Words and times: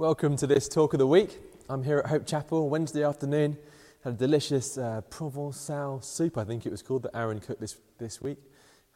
Welcome 0.00 0.34
to 0.38 0.46
this 0.46 0.66
talk 0.66 0.94
of 0.94 0.98
the 0.98 1.06
week. 1.06 1.36
I'm 1.68 1.82
here 1.82 1.98
at 1.98 2.06
Hope 2.06 2.26
Chapel 2.26 2.70
Wednesday 2.70 3.04
afternoon. 3.04 3.58
Had 4.02 4.14
a 4.14 4.16
delicious 4.16 4.78
uh, 4.78 5.02
Provençal 5.10 6.02
soup, 6.02 6.38
I 6.38 6.44
think 6.44 6.64
it 6.64 6.70
was 6.70 6.80
called, 6.80 7.02
that 7.02 7.14
Aaron 7.14 7.38
cooked 7.38 7.60
this, 7.60 7.76
this 7.98 8.22
week. 8.22 8.38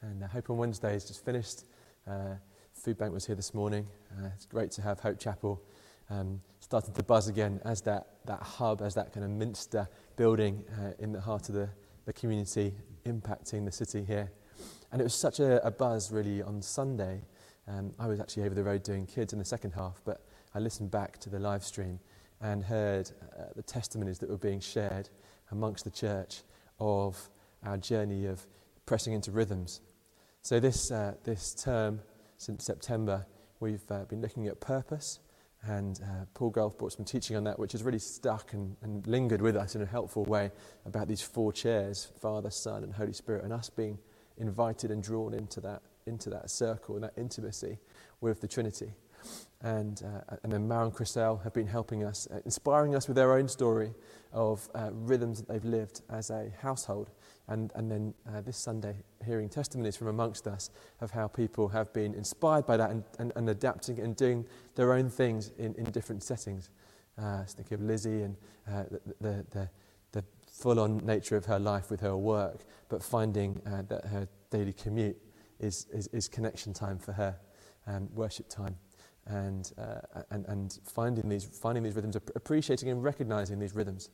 And 0.01 0.25
uh, 0.25 0.29
Hope 0.29 0.49
on 0.49 0.57
Wednesday 0.57 0.97
is 0.97 1.05
just 1.05 1.23
finished. 1.23 1.65
Uh, 2.09 2.37
food 2.73 2.97
bank 2.97 3.13
was 3.13 3.27
here 3.27 3.37
this 3.37 3.53
morning. 3.53 3.87
Uh, 4.17 4.29
it's 4.35 4.47
great 4.47 4.71
to 4.71 4.81
have 4.81 4.99
Hope 4.99 5.19
Chapel 5.19 5.63
um, 6.09 6.41
starting 6.61 6.95
to 6.95 7.03
buzz 7.03 7.29
again 7.29 7.61
as 7.67 7.83
that, 7.83 8.07
that 8.25 8.41
hub, 8.41 8.81
as 8.81 8.95
that 8.95 9.13
kind 9.13 9.25
of 9.25 9.31
Minster 9.31 9.87
building 10.17 10.65
uh, 10.81 10.93
in 11.01 11.13
the 11.13 11.21
heart 11.21 11.51
of 11.51 11.55
the, 11.55 11.69
the 12.07 12.15
community, 12.15 12.73
impacting 13.05 13.67
the 13.67 13.73
city 13.73 14.05
here. 14.05 14.33
And 14.91 15.03
it 15.03 15.05
was 15.05 15.15
such 15.15 15.39
a, 15.39 15.63
a 15.67 15.71
buzz 15.71 16.11
really 16.11 16.41
on 16.41 16.63
Sunday. 16.63 17.21
Um, 17.69 17.93
I 17.99 18.07
was 18.07 18.21
actually 18.21 18.45
over 18.45 18.55
the 18.55 18.65
road 18.65 18.83
doing 18.83 19.05
kids 19.05 19.35
in 19.35 19.39
the 19.39 19.45
second 19.45 19.73
half, 19.73 20.01
but 20.07 20.23
I 20.57 20.61
listened 20.61 20.93
back 20.93 21.19
to 21.19 21.31
the 21.31 21.41
live 21.41 21.65
stream 21.65 21.99
and 22.41 22.63
heard 22.63 23.11
uh, 23.37 23.47
the 23.57 23.63
testimonies 23.63 24.21
that 24.21 24.31
were 24.31 24.39
being 24.39 24.61
shared 24.61 25.09
amongst 25.51 25.85
the 25.85 25.91
church 25.91 26.43
of 26.79 27.29
our 27.65 27.77
journey 27.77 28.27
of 28.27 28.47
pressing 28.87 29.15
into 29.15 29.33
rhythms. 29.33 29.81
So, 30.43 30.61
this, 30.61 30.93
uh, 30.93 31.15
this 31.25 31.55
term, 31.55 32.01
since 32.37 32.65
September, 32.65 33.27
we've 33.59 33.83
uh, 33.91 34.05
been 34.05 34.21
looking 34.21 34.47
at 34.47 34.61
purpose, 34.61 35.19
and 35.67 35.99
uh, 36.05 36.27
Paul 36.35 36.51
Gulf 36.51 36.79
brought 36.79 36.93
some 36.93 37.05
teaching 37.05 37.37
on 37.37 37.43
that, 37.45 37.59
which 37.59 37.73
has 37.73 37.83
really 37.83 37.99
stuck 37.99 38.53
and, 38.53 38.77
and 38.83 39.05
lingered 39.09 39.43
with 39.43 39.57
us 39.57 39.75
in 39.75 39.83
a 39.83 39.87
helpful 39.87 40.25
way 40.25 40.53
about 40.87 41.09
these 41.09 41.23
four 41.23 41.53
chairs 41.53 42.13
Father, 42.21 42.51
Son, 42.51 42.85
and 42.85 42.93
Holy 42.93 43.15
Spirit, 43.15 43.43
and 43.43 43.53
us 43.53 43.71
being 43.71 43.99
invited 44.37 44.93
and 44.93 45.03
drawn 45.03 45.35
into 45.35 45.61
that, 45.63 45.83
into 46.07 46.31
that 46.31 46.49
circle 46.49 46.95
and 46.95 47.03
that 47.03 47.15
intimacy 47.17 47.79
with 48.21 48.41
the 48.41 48.47
Trinity 48.47 48.93
and, 49.65 50.03
uh, 50.05 50.37
and 50.43 50.53
then 50.53 50.69
Mara 50.69 50.85
and 50.85 50.95
Chriselle 50.95 51.43
have 51.43 51.55
been 51.55 51.67
helping 51.67 52.05
us, 52.05 52.29
uh, 52.31 52.41
inspiring 52.45 52.95
us 52.95 53.09
with 53.09 53.17
their 53.17 53.33
own 53.33 53.49
story 53.49 53.95
of 54.33 54.69
uh, 54.75 54.91
rhythms 54.93 55.39
that 55.39 55.49
they've 55.49 55.65
lived 55.65 56.03
as 56.11 56.29
a 56.29 56.53
household. 56.61 57.11
And, 57.49 57.73
and 57.75 57.91
then 57.91 58.15
uh, 58.29 58.43
this 58.43 58.59
Sunday, 58.59 58.97
hearing 59.25 59.49
testimonies 59.49 59.97
from 59.97 60.09
amongst 60.09 60.47
us 60.47 60.71
of 61.01 61.11
how 61.11 61.29
people 61.29 61.69
have 61.69 61.93
been 61.95 62.15
inspired 62.15 62.67
by 62.67 62.77
that 62.77 62.91
and, 62.91 63.05
and, 63.19 63.33
and 63.37 63.49
adapting 63.49 64.01
and 64.01 64.15
doing 64.15 64.45
their 64.75 64.93
own 64.93 65.09
things 65.09 65.53
in, 65.57 65.75
in 65.77 65.85
different 65.85 66.23
settings. 66.23 66.69
Uh, 67.17 67.47
so 67.47 67.57
think 67.57 67.73
of 67.73 67.81
Lizzie 67.81 68.23
and 68.23 68.37
uh, 68.69 68.83
the, 68.91 69.01
the, 69.21 69.47
the, 69.51 69.71
the 70.13 70.25
full 70.51 70.79
on 70.79 70.99
nature 70.99 71.37
of 71.37 71.47
her 71.47 71.59
life 71.59 71.91
with 71.91 72.01
her 72.01 72.17
work, 72.17 72.65
but 72.91 73.03
finding 73.03 73.61
that 73.65 74.05
her 74.07 74.29
daily 74.51 74.75
commute 74.75 75.17
is, 75.59 75.87
is, 75.91 76.07
is 76.09 76.29
connection 76.29 76.75
time 76.75 76.99
for 76.99 77.13
her, 77.13 77.37
um, 77.87 78.09
worship 78.15 78.49
time 78.49 78.77
and, 79.27 79.73
uh, 79.79 80.23
and, 80.31 80.45
and 80.47 80.79
finding, 80.85 81.29
these, 81.29 81.45
finding 81.45 81.83
these 81.83 81.95
rhythms, 81.95 82.17
appreciating 82.17 82.89
and 82.91 83.03
recognizing 83.03 83.59
these 83.59 83.75
rhythms. 83.75 84.11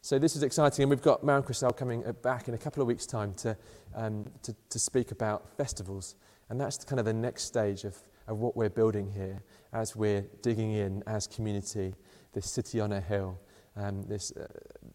So 0.00 0.18
this 0.18 0.36
is 0.36 0.42
exciting, 0.42 0.82
and 0.82 0.90
we've 0.90 1.02
got 1.02 1.24
Maren 1.24 1.42
Chriselle 1.42 1.76
coming 1.76 2.04
uh, 2.06 2.12
back 2.12 2.48
in 2.48 2.54
a 2.54 2.58
couple 2.58 2.82
of 2.82 2.88
weeks' 2.88 3.06
time 3.06 3.34
to, 3.34 3.56
um, 3.94 4.26
to, 4.42 4.54
to 4.70 4.78
speak 4.78 5.10
about 5.10 5.56
festivals. 5.56 6.16
And 6.50 6.60
that's 6.60 6.84
kind 6.84 6.98
of 6.98 7.06
the 7.06 7.12
next 7.12 7.44
stage 7.44 7.84
of, 7.84 7.96
of 8.26 8.38
what 8.38 8.56
we're 8.56 8.70
building 8.70 9.10
here 9.10 9.42
as 9.72 9.94
we're 9.94 10.22
digging 10.42 10.72
in 10.72 11.02
as 11.06 11.26
community, 11.26 11.94
this 12.32 12.50
city 12.50 12.80
on 12.80 12.92
a 12.92 13.00
hill, 13.00 13.38
um, 13.76 14.02
this, 14.04 14.32
uh, 14.32 14.46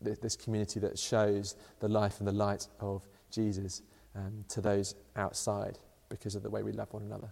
this 0.01 0.35
community 0.35 0.79
that 0.79 0.97
shows 0.97 1.55
the 1.79 1.87
life 1.87 2.19
and 2.19 2.27
the 2.27 2.33
light 2.33 2.67
of 2.79 3.07
Jesus 3.31 3.81
um, 4.15 4.43
to 4.49 4.61
those 4.61 4.95
outside 5.15 5.79
because 6.09 6.35
of 6.35 6.43
the 6.43 6.49
way 6.49 6.63
we 6.63 6.71
love 6.71 6.91
one 6.93 7.03
another. 7.03 7.31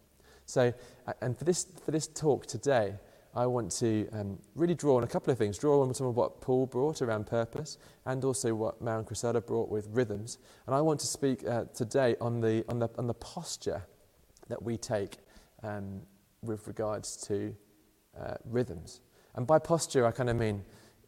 So, 0.51 0.73
and 1.21 1.37
for 1.37 1.45
this, 1.45 1.65
for 1.85 1.91
this 1.91 2.07
talk 2.07 2.45
today, 2.45 2.95
I 3.33 3.45
want 3.45 3.71
to 3.79 4.09
um, 4.11 4.37
really 4.53 4.75
draw 4.75 4.97
on 4.97 5.03
a 5.05 5.07
couple 5.07 5.31
of 5.31 5.37
things. 5.37 5.57
Draw 5.57 5.81
on 5.81 5.93
some 5.93 6.07
of 6.07 6.17
what 6.17 6.41
Paul 6.41 6.65
brought 6.65 7.01
around 7.01 7.25
purpose 7.25 7.77
and 8.05 8.25
also 8.25 8.53
what 8.53 8.81
Maren 8.81 9.05
Crisella 9.05 9.45
brought 9.45 9.69
with 9.69 9.87
rhythms. 9.93 10.39
And 10.65 10.75
I 10.75 10.81
want 10.81 10.99
to 10.99 11.07
speak 11.07 11.47
uh, 11.47 11.65
today 11.73 12.17
on 12.19 12.41
the, 12.41 12.65
on, 12.67 12.79
the, 12.79 12.89
on 12.97 13.07
the 13.07 13.13
posture 13.13 13.85
that 14.49 14.61
we 14.61 14.75
take 14.75 15.19
um, 15.63 16.01
with 16.43 16.67
regards 16.67 17.15
to 17.27 17.55
uh, 18.19 18.33
rhythms. 18.43 18.99
And 19.35 19.47
by 19.47 19.57
posture, 19.57 20.05
I 20.05 20.11
kind 20.11 20.29
of 20.29 20.35
mean 20.35 20.65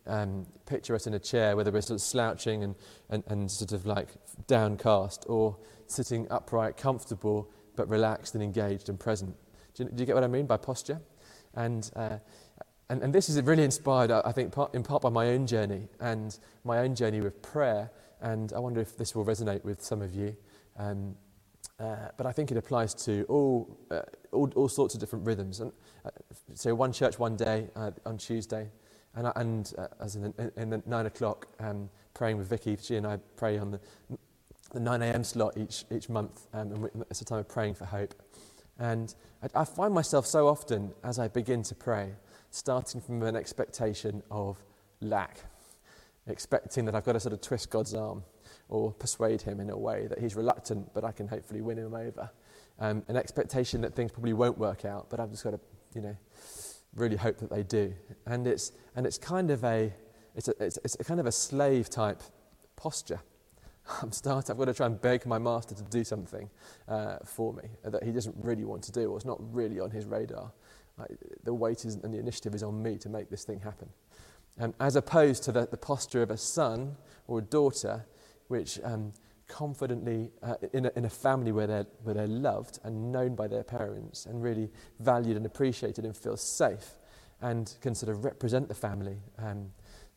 um, 0.07 0.45
picture 0.65 0.95
us 0.95 1.05
in 1.05 1.15
a 1.15 1.19
chair, 1.19 1.57
whether 1.57 1.69
we're 1.69 1.81
sort 1.81 1.99
of 1.99 2.01
slouching 2.01 2.63
and, 2.63 2.75
and, 3.09 3.25
and 3.27 3.51
sort 3.51 3.73
of 3.73 3.85
like 3.85 4.07
downcast 4.47 5.25
or 5.27 5.57
sitting 5.87 6.27
upright, 6.31 6.77
comfortable, 6.77 7.51
but 7.75 7.89
relaxed 7.89 8.35
and 8.35 8.43
engaged 8.43 8.89
and 8.89 8.99
present. 8.99 9.35
Do 9.75 9.83
you, 9.83 9.89
do 9.89 10.01
you 10.01 10.05
get 10.05 10.15
what 10.15 10.23
I 10.23 10.27
mean 10.27 10.45
by 10.45 10.57
posture? 10.57 11.01
And, 11.55 11.89
uh, 11.95 12.17
and, 12.89 13.01
and, 13.01 13.13
this 13.13 13.29
is 13.29 13.41
really 13.41 13.63
inspired, 13.63 14.11
I 14.11 14.31
think, 14.31 14.51
part, 14.51 14.73
in 14.75 14.83
part 14.83 15.01
by 15.01 15.09
my 15.09 15.29
own 15.29 15.47
journey 15.47 15.87
and 15.99 16.37
my 16.63 16.79
own 16.79 16.95
journey 16.95 17.21
with 17.21 17.41
prayer. 17.41 17.91
And 18.21 18.53
I 18.53 18.59
wonder 18.59 18.81
if 18.81 18.97
this 18.97 19.15
will 19.15 19.25
resonate 19.25 19.63
with 19.63 19.83
some 19.83 20.01
of 20.01 20.13
you. 20.13 20.35
Um, 20.77 21.15
uh, 21.79 22.09
but 22.17 22.25
I 22.25 22.31
think 22.31 22.51
it 22.51 22.57
applies 22.57 22.93
to 23.05 23.25
all, 23.29 23.77
uh, 23.89 24.01
all, 24.31 24.51
all, 24.55 24.69
sorts 24.69 24.93
of 24.93 24.99
different 24.99 25.25
rhythms. 25.25 25.59
And, 25.59 25.71
uh, 26.05 26.09
so, 26.53 26.75
one 26.75 26.93
church 26.93 27.17
one 27.17 27.35
day 27.35 27.67
uh, 27.75 27.91
on 28.05 28.17
Tuesday, 28.17 28.69
and, 29.15 29.31
and 29.35 29.73
uh, 29.77 29.87
as 29.99 30.15
in, 30.15 30.33
in, 30.37 30.51
in, 30.55 30.69
the 30.69 30.83
nine 30.85 31.05
o'clock, 31.05 31.47
um, 31.59 31.89
praying 32.13 32.37
with 32.37 32.47
Vicky. 32.47 32.77
She 32.79 32.95
and 32.95 33.07
I 33.07 33.17
pray 33.35 33.57
on 33.57 33.71
the 33.71 33.79
the 34.73 34.79
9 34.79 35.01
a.m. 35.03 35.23
slot 35.23 35.55
each, 35.55 35.85
each 35.91 36.09
month, 36.09 36.47
um, 36.53 36.89
and 36.93 37.05
it's 37.09 37.21
a 37.21 37.25
time 37.25 37.39
of 37.39 37.47
praying 37.47 37.75
for 37.75 37.85
hope. 37.85 38.13
And 38.79 39.13
I, 39.41 39.61
I 39.61 39.65
find 39.65 39.93
myself 39.93 40.25
so 40.25 40.47
often, 40.47 40.91
as 41.03 41.19
I 41.19 41.27
begin 41.27 41.63
to 41.63 41.75
pray, 41.75 42.13
starting 42.49 42.99
from 42.99 43.21
an 43.23 43.35
expectation 43.35 44.23
of 44.31 44.57
lack, 44.99 45.39
expecting 46.27 46.85
that 46.85 46.95
I've 46.95 47.05
got 47.05 47.13
to 47.13 47.19
sort 47.19 47.33
of 47.33 47.41
twist 47.41 47.69
God's 47.69 47.93
arm 47.93 48.23
or 48.69 48.91
persuade 48.91 49.41
him 49.41 49.59
in 49.59 49.69
a 49.69 49.77
way 49.77 50.07
that 50.07 50.19
he's 50.19 50.35
reluctant, 50.35 50.91
but 50.93 51.03
I 51.03 51.11
can 51.11 51.27
hopefully 51.27 51.61
win 51.61 51.77
him 51.77 51.93
over. 51.93 52.29
Um, 52.79 53.03
an 53.07 53.15
expectation 53.15 53.81
that 53.81 53.93
things 53.93 54.11
probably 54.11 54.33
won't 54.33 54.57
work 54.57 54.85
out, 54.85 55.09
but 55.09 55.19
I've 55.19 55.29
just 55.29 55.43
got 55.43 55.51
to, 55.51 55.59
you 55.93 56.01
know, 56.01 56.17
really 56.95 57.15
hope 57.15 57.37
that 57.37 57.49
they 57.51 57.61
do. 57.61 57.93
And 58.25 58.47
it's, 58.47 58.71
and 58.95 59.05
it's 59.05 59.17
kind 59.19 59.51
of 59.51 59.63
a, 59.63 59.93
it's 60.35 60.47
a, 60.47 60.63
it's, 60.63 60.79
it's 60.83 60.95
a 60.99 61.03
kind 61.03 61.19
of 61.19 61.27
a 61.27 61.31
slave 61.31 61.89
type 61.89 62.23
posture. 62.75 63.19
I'm 64.01 64.11
starting, 64.11 64.51
I've 64.51 64.57
got 64.57 64.65
to 64.65 64.73
try 64.73 64.85
and 64.85 65.01
beg 65.01 65.25
my 65.25 65.37
master 65.37 65.75
to 65.75 65.83
do 65.83 66.03
something 66.03 66.49
uh, 66.87 67.17
for 67.25 67.53
me 67.53 67.63
that 67.83 68.03
he 68.03 68.11
doesn't 68.11 68.35
really 68.39 68.63
want 68.63 68.83
to 68.83 68.91
do 68.91 69.11
or 69.11 69.17
it's 69.17 69.25
not 69.25 69.39
really 69.53 69.79
on 69.79 69.91
his 69.91 70.05
radar. 70.05 70.51
The 71.43 71.53
weight 71.53 71.85
is, 71.85 71.95
and 71.95 72.13
the 72.13 72.19
initiative 72.19 72.55
is 72.55 72.63
on 72.63 72.81
me 72.81 72.97
to 72.99 73.09
make 73.09 73.29
this 73.29 73.43
thing 73.43 73.59
happen. 73.59 73.89
As 74.79 74.95
opposed 74.95 75.43
to 75.43 75.51
the, 75.51 75.67
the 75.67 75.77
posture 75.77 76.21
of 76.21 76.31
a 76.31 76.37
son 76.37 76.95
or 77.27 77.39
a 77.39 77.41
daughter, 77.41 78.05
which 78.47 78.79
um, 78.83 79.11
confidently, 79.47 80.31
uh, 80.41 80.55
in, 80.73 80.85
a, 80.85 80.91
in 80.95 81.05
a 81.05 81.09
family 81.09 81.51
where 81.51 81.67
they're, 81.67 81.87
where 82.03 82.13
they're 82.13 82.27
loved 82.27 82.79
and 82.83 83.11
known 83.11 83.35
by 83.35 83.47
their 83.47 83.63
parents 83.63 84.25
and 84.25 84.41
really 84.41 84.69
valued 84.99 85.35
and 85.35 85.45
appreciated 85.45 86.05
and 86.05 86.15
feel 86.15 86.37
safe 86.37 86.91
and 87.41 87.75
can 87.81 87.95
sort 87.95 88.11
of 88.11 88.23
represent 88.23 88.67
the 88.67 88.73
family. 88.73 89.17
Um, 89.39 89.71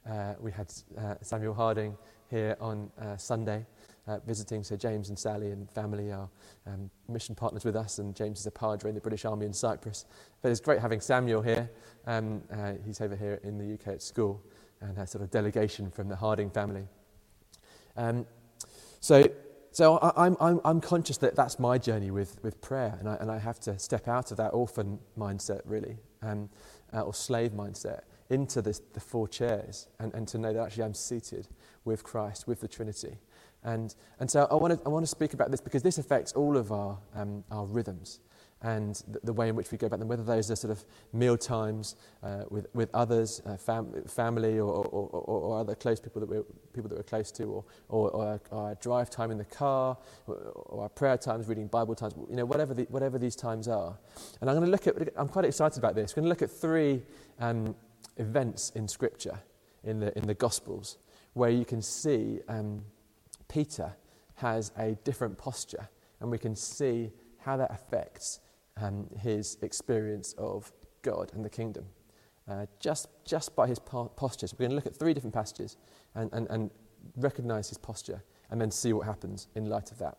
uh, 0.08 0.34
we 0.38 0.52
had 0.52 0.72
uh, 0.98 1.14
Samuel 1.22 1.54
Harding 1.54 1.96
here 2.30 2.56
on 2.60 2.90
uh, 3.00 3.16
Sunday, 3.16 3.64
uh, 4.06 4.18
visiting. 4.26 4.64
So 4.64 4.76
James 4.76 5.08
and 5.08 5.18
Sally 5.18 5.50
and 5.50 5.70
family 5.70 6.12
are 6.12 6.28
um, 6.66 6.90
mission 7.08 7.34
partners 7.34 7.64
with 7.64 7.76
us, 7.76 7.98
and 7.98 8.14
James 8.14 8.40
is 8.40 8.46
a 8.46 8.50
padre 8.50 8.90
in 8.90 8.94
the 8.94 9.00
British 9.00 9.24
Army 9.24 9.46
in 9.46 9.52
Cyprus. 9.52 10.04
But 10.42 10.50
it's 10.50 10.60
great 10.60 10.80
having 10.80 11.00
Samuel 11.00 11.42
here. 11.42 11.70
Um, 12.06 12.42
uh, 12.52 12.72
he's 12.84 13.00
over 13.00 13.16
here 13.16 13.40
in 13.42 13.58
the 13.58 13.74
UK 13.74 13.94
at 13.94 14.02
school, 14.02 14.42
and 14.80 14.96
a 14.98 15.06
sort 15.06 15.22
of 15.22 15.30
delegation 15.30 15.90
from 15.90 16.08
the 16.08 16.16
Harding 16.16 16.50
family. 16.50 16.86
Um, 17.96 18.26
so 19.00 19.24
so 19.76 19.98
I, 19.98 20.24
am 20.24 20.38
I'm, 20.40 20.58
I'm 20.64 20.80
conscious 20.80 21.18
that 21.18 21.36
that's 21.36 21.58
my 21.58 21.76
journey 21.76 22.10
with, 22.10 22.42
with 22.42 22.62
prayer, 22.62 22.96
and 22.98 23.06
I, 23.06 23.16
and 23.16 23.30
I 23.30 23.36
have 23.36 23.60
to 23.60 23.78
step 23.78 24.08
out 24.08 24.30
of 24.30 24.38
that 24.38 24.54
orphan 24.54 24.98
mindset, 25.18 25.60
really, 25.66 25.98
um, 26.22 26.48
uh, 26.94 27.02
or 27.02 27.12
slave 27.12 27.50
mindset, 27.50 28.04
into 28.30 28.62
this, 28.62 28.80
the 28.94 29.00
four 29.00 29.28
chairs, 29.28 29.88
and, 29.98 30.14
and 30.14 30.26
to 30.28 30.38
know 30.38 30.54
that 30.54 30.64
actually 30.64 30.84
I'm 30.84 30.94
seated 30.94 31.48
with 31.84 32.04
Christ, 32.04 32.48
with 32.48 32.62
the 32.62 32.68
Trinity. 32.68 33.18
And, 33.64 33.94
and 34.18 34.30
so 34.30 34.48
I 34.50 34.54
want, 34.54 34.80
to, 34.80 34.86
I 34.86 34.88
want 34.88 35.02
to 35.02 35.10
speak 35.10 35.34
about 35.34 35.50
this 35.50 35.60
because 35.60 35.82
this 35.82 35.98
affects 35.98 36.32
all 36.32 36.56
of 36.56 36.72
our, 36.72 36.96
um, 37.14 37.44
our 37.50 37.66
rhythms 37.66 38.20
and 38.62 39.02
the, 39.22 39.32
way 39.32 39.48
in 39.48 39.54
which 39.54 39.70
we 39.70 39.76
go 39.76 39.86
about 39.86 39.98
them, 39.98 40.08
whether 40.08 40.22
those 40.22 40.50
are 40.50 40.56
sort 40.56 40.70
of 40.70 40.84
meal 41.12 41.36
times 41.36 41.94
uh, 42.22 42.44
with, 42.48 42.66
with 42.74 42.88
others, 42.94 43.42
uh, 43.44 43.56
fam- 43.56 43.92
family 44.06 44.58
or, 44.58 44.72
or, 44.72 45.08
or, 45.08 45.20
or, 45.20 45.60
other 45.60 45.74
close 45.74 46.00
people 46.00 46.20
that 46.20 46.28
we're, 46.28 46.42
people 46.72 46.88
that 46.88 46.96
we're 46.96 47.02
close 47.02 47.30
to, 47.30 47.44
or, 47.44 47.64
or, 47.88 48.10
or 48.10 48.40
our, 48.50 48.74
drive 48.76 49.10
time 49.10 49.30
in 49.30 49.36
the 49.36 49.44
car, 49.44 49.98
or, 50.26 50.82
our 50.82 50.88
prayer 50.88 51.18
times, 51.18 51.48
reading 51.48 51.66
Bible 51.66 51.94
times, 51.94 52.14
you 52.30 52.36
know, 52.36 52.46
whatever, 52.46 52.72
the, 52.72 52.84
whatever 52.84 53.18
these 53.18 53.36
times 53.36 53.68
are. 53.68 53.96
And 54.40 54.48
I'm 54.48 54.56
going 54.56 54.66
to 54.66 54.72
look 54.72 54.86
at, 54.86 55.12
I'm 55.16 55.28
quite 55.28 55.44
excited 55.44 55.78
about 55.78 55.94
this. 55.94 56.12
I'm 56.12 56.22
going 56.22 56.24
to 56.24 56.28
look 56.30 56.42
at 56.42 56.50
three 56.50 57.02
um, 57.38 57.74
events 58.16 58.70
in 58.74 58.88
Scripture, 58.88 59.38
in 59.84 60.00
the, 60.00 60.16
in 60.16 60.26
the 60.26 60.34
Gospels, 60.34 60.96
where 61.34 61.50
you 61.50 61.66
can 61.66 61.82
see 61.82 62.40
um, 62.48 62.82
Peter 63.48 63.94
has 64.36 64.72
a 64.78 64.92
different 65.04 65.36
posture, 65.36 65.88
and 66.20 66.30
we 66.30 66.38
can 66.38 66.56
see 66.56 67.12
how 67.38 67.56
that 67.58 67.70
affects 67.70 68.40
um, 68.80 69.06
his 69.18 69.58
experience 69.62 70.34
of 70.38 70.72
God 71.02 71.32
and 71.34 71.44
the 71.44 71.50
kingdom. 71.50 71.86
uh, 72.48 72.66
just, 72.78 73.08
just 73.24 73.56
by 73.56 73.66
his 73.66 73.78
posture. 73.78 74.46
So 74.46 74.56
we're 74.58 74.68
going 74.68 74.70
to 74.70 74.76
look 74.76 74.86
at 74.86 74.96
three 74.96 75.14
different 75.14 75.34
passages 75.34 75.76
and, 76.14 76.32
and, 76.32 76.46
and 76.48 76.70
recognize 77.16 77.68
his 77.68 77.78
posture 77.78 78.22
and 78.50 78.60
then 78.60 78.70
see 78.70 78.92
what 78.92 79.06
happens 79.06 79.48
in 79.54 79.66
light 79.66 79.90
of 79.90 79.98
that. 79.98 80.18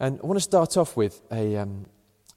And 0.00 0.18
I 0.22 0.26
want 0.26 0.38
to 0.38 0.42
start 0.42 0.76
off 0.76 0.96
with 0.96 1.22
a, 1.30 1.56
um, 1.56 1.86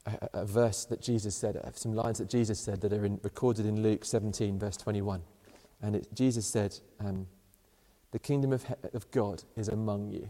a, 0.05 0.41
a, 0.41 0.45
verse 0.45 0.85
that 0.85 1.01
Jesus 1.01 1.35
said, 1.35 1.57
uh, 1.57 1.71
some 1.73 1.93
lines 1.93 2.19
that 2.19 2.29
Jesus 2.29 2.59
said 2.59 2.81
that 2.81 2.93
are 2.93 3.05
in, 3.05 3.19
recorded 3.23 3.65
in 3.65 3.81
Luke 3.81 4.05
17, 4.05 4.59
verse 4.59 4.77
21. 4.77 5.21
And 5.81 5.95
it, 5.95 6.07
Jesus 6.13 6.45
said, 6.45 6.77
um, 6.99 7.27
The 8.11 8.19
kingdom 8.19 8.53
of, 8.53 8.65
of 8.93 9.09
God 9.11 9.43
is 9.55 9.69
among 9.69 10.11
you. 10.11 10.29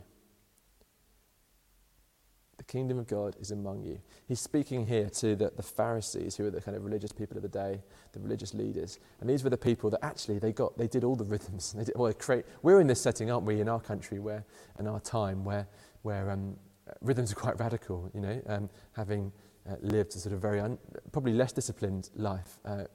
The 2.58 2.64
kingdom 2.64 2.98
of 2.98 3.08
God 3.08 3.36
is 3.40 3.52
among 3.52 3.84
you. 3.84 4.00
He's 4.28 4.40
speaking 4.40 4.88
here 4.88 5.10
to 5.10 5.36
the, 5.36 5.52
the 5.56 5.64
Pharisees, 5.64 6.36
who 6.36 6.48
are 6.48 6.50
the 6.50 6.62
kind 6.62 6.76
of 6.76 6.84
religious 6.84 7.12
people 7.12 7.38
of 7.38 7.44
the 7.44 7.50
day, 7.50 7.82
the 8.14 8.20
religious 8.20 8.54
leaders. 8.54 9.00
And 9.22 9.30
these 9.30 9.44
were 9.44 9.52
the 9.52 9.58
people 9.58 9.90
that 9.92 10.04
actually 10.04 10.40
they 10.40 10.52
got, 10.52 10.78
they 10.78 10.88
did 10.88 11.04
all 11.04 11.16
the 11.16 11.26
rhythms. 11.26 11.74
They 11.78 11.84
did, 11.84 11.96
well, 11.96 12.12
create, 12.14 12.46
we're 12.64 12.82
in 12.82 12.88
this 12.88 13.00
setting, 13.00 13.30
aren't 13.30 13.46
we, 13.46 13.62
in 13.62 13.70
our 13.70 13.80
country, 13.80 14.18
where, 14.20 14.44
in 14.80 14.88
our 14.88 15.00
time, 15.00 15.46
where, 15.46 15.68
where 16.02 16.32
um, 16.32 16.56
rhythms 17.02 17.32
are 17.32 17.36
quite 17.36 17.60
radical, 17.60 18.10
you 18.14 18.22
know, 18.22 18.42
um, 18.48 18.70
having 18.94 19.32
uh, 19.70 19.76
lived 19.82 20.16
a 20.16 20.20
sort 20.20 20.34
of 20.34 20.42
very, 20.42 20.60
un, 20.60 20.78
probably 21.12 21.34
less 21.34 21.52
disciplined 21.52 22.10
life 22.16 22.58
uh, 22.66 22.86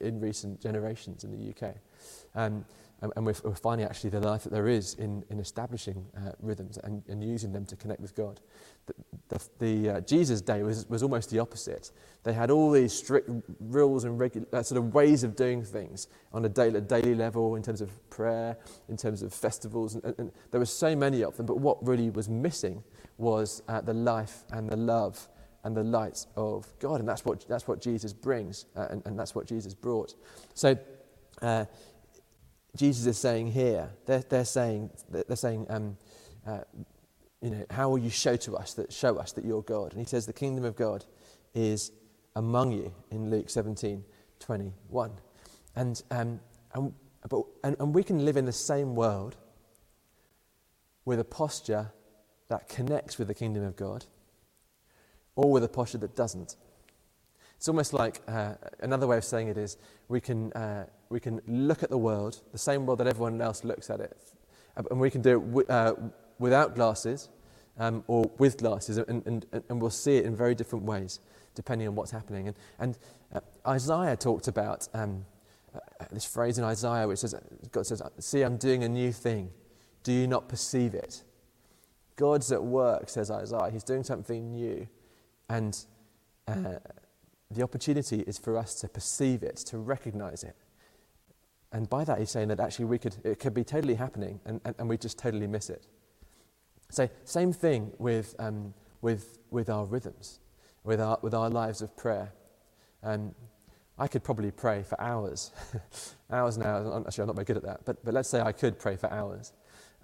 in 0.00 0.20
recent 0.20 0.60
generations 0.60 1.24
in 1.24 1.30
the 1.30 1.50
UK. 1.50 1.74
Um, 2.34 2.64
and, 3.02 3.26
we're, 3.26 3.34
we're, 3.42 3.54
finding 3.54 3.86
actually 3.86 4.10
the 4.10 4.20
life 4.20 4.44
that 4.44 4.52
there 4.52 4.68
is 4.68 4.94
in, 4.94 5.24
in 5.28 5.40
establishing 5.40 6.06
uh, 6.16 6.32
rhythms 6.40 6.78
and, 6.84 7.02
and 7.08 7.22
using 7.22 7.52
them 7.52 7.66
to 7.66 7.76
connect 7.76 8.00
with 8.00 8.14
God. 8.14 8.40
The, 8.86 8.94
the, 9.28 9.48
the 9.58 9.90
uh, 9.90 10.00
Jesus 10.00 10.40
day 10.40 10.62
was, 10.62 10.88
was 10.88 11.02
almost 11.02 11.30
the 11.30 11.40
opposite. 11.40 11.90
They 12.22 12.32
had 12.32 12.50
all 12.50 12.70
these 12.70 12.92
strict 12.92 13.28
rules 13.60 14.04
and 14.04 14.20
uh, 14.52 14.62
sort 14.62 14.78
of 14.78 14.94
ways 14.94 15.24
of 15.24 15.34
doing 15.34 15.64
things 15.64 16.06
on 16.32 16.44
a 16.44 16.48
daily, 16.48 16.80
daily 16.80 17.14
level 17.14 17.56
in 17.56 17.62
terms 17.62 17.80
of 17.80 17.90
prayer, 18.10 18.56
in 18.88 18.96
terms 18.96 19.22
of 19.22 19.34
festivals, 19.34 19.94
and, 19.94 20.04
and, 20.04 20.14
and 20.18 20.32
there 20.50 20.60
were 20.60 20.66
so 20.66 20.94
many 20.94 21.22
of 21.22 21.36
them. 21.36 21.46
But 21.46 21.58
what 21.58 21.84
really 21.86 22.10
was 22.10 22.28
missing 22.28 22.84
was 23.18 23.62
uh, 23.68 23.80
the 23.80 23.94
life 23.94 24.44
and 24.52 24.70
the 24.70 24.76
love 24.76 25.28
and 25.64 25.76
the 25.76 25.84
light 25.84 26.26
of 26.36 26.66
God. 26.78 27.00
And 27.00 27.08
that's 27.08 27.24
what, 27.24 27.46
that's 27.48 27.68
what 27.68 27.80
Jesus 27.80 28.12
brings, 28.12 28.66
uh, 28.76 28.88
and, 28.90 29.02
and, 29.06 29.18
that's 29.18 29.34
what 29.34 29.46
Jesus 29.46 29.74
brought. 29.74 30.14
So, 30.54 30.76
uh, 31.40 31.66
Jesus 32.76 33.06
is 33.06 33.18
saying 33.18 33.52
here, 33.52 33.90
they're, 34.06 34.24
they're 34.28 34.44
saying, 34.44 34.90
they're 35.10 35.36
saying 35.36 35.66
um, 35.68 35.96
uh, 36.46 36.60
you 37.42 37.50
know, 37.50 37.66
how 37.70 37.90
will 37.90 37.98
you 37.98 38.08
show 38.08 38.36
to 38.36 38.56
us 38.56 38.74
that 38.74 38.92
show 38.92 39.16
us 39.16 39.32
that 39.32 39.44
you're 39.44 39.62
God? 39.62 39.92
And 39.92 40.00
he 40.00 40.06
says 40.06 40.26
the 40.26 40.32
kingdom 40.32 40.64
of 40.64 40.76
God 40.76 41.04
is 41.54 41.90
among 42.36 42.72
you 42.72 42.92
in 43.10 43.30
Luke 43.30 43.50
17, 43.50 44.04
21. 44.38 45.10
And, 45.74 46.02
um, 46.10 46.40
and, 46.72 46.94
but, 47.28 47.44
and, 47.64 47.76
and 47.78 47.94
we 47.94 48.04
can 48.04 48.24
live 48.24 48.36
in 48.36 48.46
the 48.46 48.52
same 48.52 48.94
world 48.94 49.36
with 51.04 51.18
a 51.18 51.24
posture 51.24 51.90
that 52.48 52.68
connects 52.68 53.18
with 53.18 53.28
the 53.28 53.34
kingdom 53.34 53.64
of 53.64 53.76
God 53.76 54.04
or 55.34 55.50
with 55.50 55.64
a 55.64 55.68
posture 55.68 55.98
that 55.98 56.14
doesn't. 56.14 56.56
It's 57.62 57.68
almost 57.68 57.92
like 57.92 58.20
uh, 58.26 58.54
another 58.80 59.06
way 59.06 59.16
of 59.18 59.24
saying 59.24 59.46
it 59.46 59.56
is 59.56 59.76
we 60.08 60.20
can, 60.20 60.52
uh, 60.54 60.84
we 61.10 61.20
can 61.20 61.40
look 61.46 61.84
at 61.84 61.90
the 61.90 61.96
world, 61.96 62.40
the 62.50 62.58
same 62.58 62.86
world 62.86 62.98
that 62.98 63.06
everyone 63.06 63.40
else 63.40 63.62
looks 63.62 63.88
at 63.88 64.00
it, 64.00 64.16
and 64.74 64.98
we 64.98 65.12
can 65.12 65.22
do 65.22 65.38
it 65.38 65.46
w- 65.46 65.66
uh, 65.68 65.94
without 66.40 66.74
glasses 66.74 67.28
um, 67.78 68.02
or 68.08 68.28
with 68.38 68.58
glasses, 68.58 68.98
and, 68.98 69.24
and, 69.28 69.46
and 69.52 69.80
we'll 69.80 69.90
see 69.90 70.16
it 70.16 70.24
in 70.24 70.34
very 70.34 70.56
different 70.56 70.84
ways 70.84 71.20
depending 71.54 71.86
on 71.86 71.94
what's 71.94 72.10
happening. 72.10 72.48
And, 72.48 72.56
and 72.80 72.98
uh, 73.32 73.38
Isaiah 73.64 74.16
talked 74.16 74.48
about 74.48 74.88
um, 74.92 75.24
uh, 75.72 75.78
this 76.10 76.24
phrase 76.24 76.58
in 76.58 76.64
Isaiah 76.64 77.06
which 77.06 77.20
says, 77.20 77.36
God 77.70 77.86
says, 77.86 78.02
See, 78.18 78.42
I'm 78.42 78.56
doing 78.56 78.82
a 78.82 78.88
new 78.88 79.12
thing. 79.12 79.52
Do 80.02 80.10
you 80.10 80.26
not 80.26 80.48
perceive 80.48 80.94
it? 80.94 81.22
God's 82.16 82.50
at 82.50 82.64
work, 82.64 83.08
says 83.08 83.30
Isaiah. 83.30 83.70
He's 83.70 83.84
doing 83.84 84.02
something 84.02 84.50
new. 84.50 84.88
And 85.48 85.78
uh, 86.48 86.78
the 87.54 87.62
opportunity 87.62 88.20
is 88.20 88.38
for 88.38 88.56
us 88.56 88.74
to 88.76 88.88
perceive 88.88 89.42
it, 89.42 89.56
to 89.56 89.78
recognize 89.78 90.44
it. 90.44 90.56
And 91.72 91.88
by 91.88 92.04
that, 92.04 92.18
he's 92.18 92.30
saying 92.30 92.48
that 92.48 92.60
actually 92.60 92.84
we 92.84 92.98
could, 92.98 93.16
it 93.24 93.38
could 93.38 93.54
be 93.54 93.64
totally 93.64 93.94
happening 93.94 94.40
and, 94.44 94.60
and, 94.64 94.74
and 94.78 94.88
we 94.88 94.98
just 94.98 95.18
totally 95.18 95.46
miss 95.46 95.70
it. 95.70 95.86
So, 96.90 97.08
same 97.24 97.52
thing 97.52 97.92
with, 97.98 98.34
um, 98.38 98.74
with, 99.00 99.38
with 99.50 99.70
our 99.70 99.86
rhythms, 99.86 100.40
with 100.84 101.00
our, 101.00 101.18
with 101.22 101.32
our 101.32 101.48
lives 101.48 101.80
of 101.80 101.96
prayer. 101.96 102.32
Um, 103.02 103.34
I 103.98 104.08
could 104.08 104.22
probably 104.22 104.50
pray 104.50 104.82
for 104.82 105.00
hours, 105.00 105.52
hours 106.30 106.56
and 106.56 106.66
hours. 106.66 107.04
Actually, 107.06 107.22
I'm 107.22 107.26
not 107.28 107.36
very 107.36 107.44
good 107.46 107.56
at 107.56 107.62
that, 107.62 107.84
but, 107.84 108.04
but 108.04 108.12
let's 108.12 108.28
say 108.28 108.40
I 108.40 108.52
could 108.52 108.78
pray 108.78 108.96
for 108.96 109.10
hours 109.10 109.52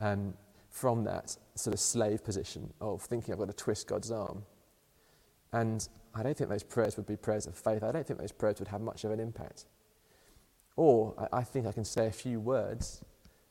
um, 0.00 0.35
from 0.71 1.05
that 1.05 1.37
sort 1.55 1.75
of 1.75 1.81
slave 1.81 2.25
position 2.25 2.73
of 2.81 3.03
thinking 3.03 3.33
I've 3.33 3.39
got 3.39 3.49
to 3.49 3.55
twist 3.55 3.87
God's 3.87 4.11
arm. 4.11 4.45
And 5.53 5.87
I 6.15 6.23
don't 6.23 6.37
think 6.37 6.50
those 6.50 6.62
prayers 6.62 6.97
would 6.97 7.06
be 7.06 7.17
prayers 7.17 7.47
of 7.47 7.55
faith. 7.55 7.83
I 7.83 7.93
don't 7.93 8.06
think 8.06 8.21
those 8.21 8.33
prayers 8.33 8.59
would 8.59 8.69
have 8.69 8.81
much 8.81 9.05
of 9.05 9.11
an 9.11 9.21
impact. 9.21 9.67
Or 10.77 11.15
I, 11.33 11.39
I 11.39 11.43
think 11.43 11.67
I 11.67 11.73
can 11.73 11.85
say 11.85 12.06
a 12.06 12.12
few 12.12 12.41
words 12.41 13.03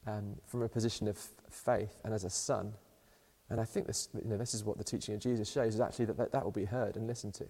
um, 0.05 0.35
from 0.45 0.61
a 0.61 0.69
position 0.69 1.07
of 1.07 1.17
faith 1.49 2.01
and 2.03 2.13
as 2.13 2.23
a 2.23 2.29
son. 2.29 2.73
And 3.49 3.59
I 3.59 3.65
think 3.65 3.87
this, 3.87 4.09
you 4.13 4.29
know, 4.29 4.37
this 4.37 4.53
is 4.53 4.63
what 4.63 4.77
the 4.77 4.83
teaching 4.83 5.15
of 5.15 5.21
Jesus 5.21 5.51
shows 5.51 5.75
is 5.75 5.79
actually 5.79 6.05
that, 6.05 6.17
that 6.17 6.31
that 6.31 6.43
will 6.43 6.51
be 6.51 6.65
heard 6.65 6.95
and 6.97 7.07
listened 7.07 7.33
to. 7.35 7.45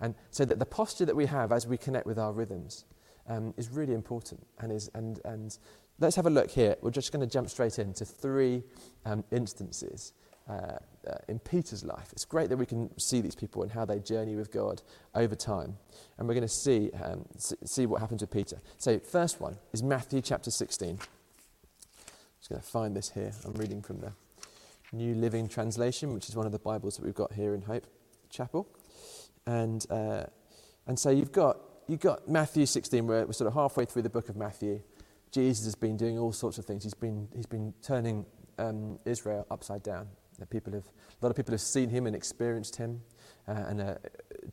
And 0.00 0.14
so 0.30 0.44
that 0.44 0.58
the 0.58 0.66
posture 0.66 1.04
that 1.04 1.16
we 1.16 1.26
have 1.26 1.52
as 1.52 1.66
we 1.66 1.76
connect 1.76 2.06
with 2.06 2.18
our 2.18 2.32
rhythms 2.32 2.84
um, 3.28 3.52
is 3.56 3.68
really 3.70 3.94
important. 3.94 4.46
And, 4.60 4.72
is, 4.72 4.90
and, 4.94 5.20
and 5.24 5.56
let's 5.98 6.16
have 6.16 6.26
a 6.26 6.30
look 6.30 6.50
here. 6.50 6.76
We're 6.80 6.90
just 6.90 7.12
going 7.12 7.26
to 7.26 7.32
jump 7.32 7.50
straight 7.50 7.78
into 7.78 8.04
three 8.04 8.62
um, 9.04 9.24
instances 9.30 10.12
uh, 10.48 10.78
uh, 11.08 11.16
in 11.28 11.38
Peter's 11.38 11.84
life. 11.84 12.08
It's 12.12 12.24
great 12.24 12.48
that 12.50 12.56
we 12.56 12.66
can 12.66 12.96
see 12.98 13.20
these 13.20 13.34
people 13.34 13.62
and 13.62 13.72
how 13.72 13.84
they 13.84 13.98
journey 13.98 14.36
with 14.36 14.52
God 14.52 14.82
over 15.14 15.34
time. 15.34 15.76
And 16.18 16.28
we're 16.28 16.34
going 16.34 16.46
to 16.46 16.52
see, 16.52 16.90
um, 17.02 17.24
see 17.38 17.86
what 17.86 18.00
happens 18.00 18.20
with 18.20 18.30
Peter. 18.30 18.60
So, 18.78 18.98
first 18.98 19.40
one 19.40 19.56
is 19.72 19.82
Matthew 19.82 20.20
chapter 20.20 20.50
16. 20.50 20.90
I'm 20.90 20.98
just 22.38 22.50
going 22.50 22.60
to 22.60 22.66
find 22.66 22.94
this 22.94 23.10
here. 23.10 23.32
I'm 23.44 23.54
reading 23.54 23.82
from 23.82 24.00
the 24.00 24.12
New 24.92 25.14
Living 25.14 25.48
Translation, 25.48 26.14
which 26.14 26.28
is 26.28 26.36
one 26.36 26.46
of 26.46 26.52
the 26.52 26.58
Bibles 26.58 26.96
that 26.96 27.04
we've 27.04 27.14
got 27.14 27.32
here 27.32 27.54
in 27.54 27.62
Hope 27.62 27.86
Chapel. 28.30 28.68
And, 29.46 29.84
uh, 29.90 30.24
and 30.86 30.98
so 30.98 31.10
you've 31.10 31.32
got, 31.32 31.58
you've 31.88 32.00
got 32.00 32.28
Matthew 32.28 32.66
16, 32.66 33.06
where 33.06 33.26
we're 33.26 33.32
sort 33.32 33.48
of 33.48 33.54
halfway 33.54 33.84
through 33.84 34.02
the 34.02 34.10
book 34.10 34.28
of 34.28 34.36
Matthew. 34.36 34.80
Jesus 35.30 35.64
has 35.64 35.74
been 35.74 35.96
doing 35.96 36.18
all 36.18 36.32
sorts 36.32 36.58
of 36.58 36.64
things. 36.64 36.84
He's 36.84 36.94
been, 36.94 37.28
he's 37.34 37.46
been 37.46 37.74
turning 37.82 38.24
um, 38.58 38.98
Israel 39.04 39.46
upside 39.50 39.82
down. 39.82 40.08
People 40.46 40.72
have, 40.72 40.84
a 40.86 41.24
lot 41.24 41.30
of 41.30 41.36
people 41.36 41.52
have 41.52 41.60
seen 41.60 41.90
him 41.90 42.06
and 42.06 42.14
experienced 42.14 42.76
him 42.76 43.00
uh, 43.48 43.52
and 43.68 43.80
uh, 43.80 43.94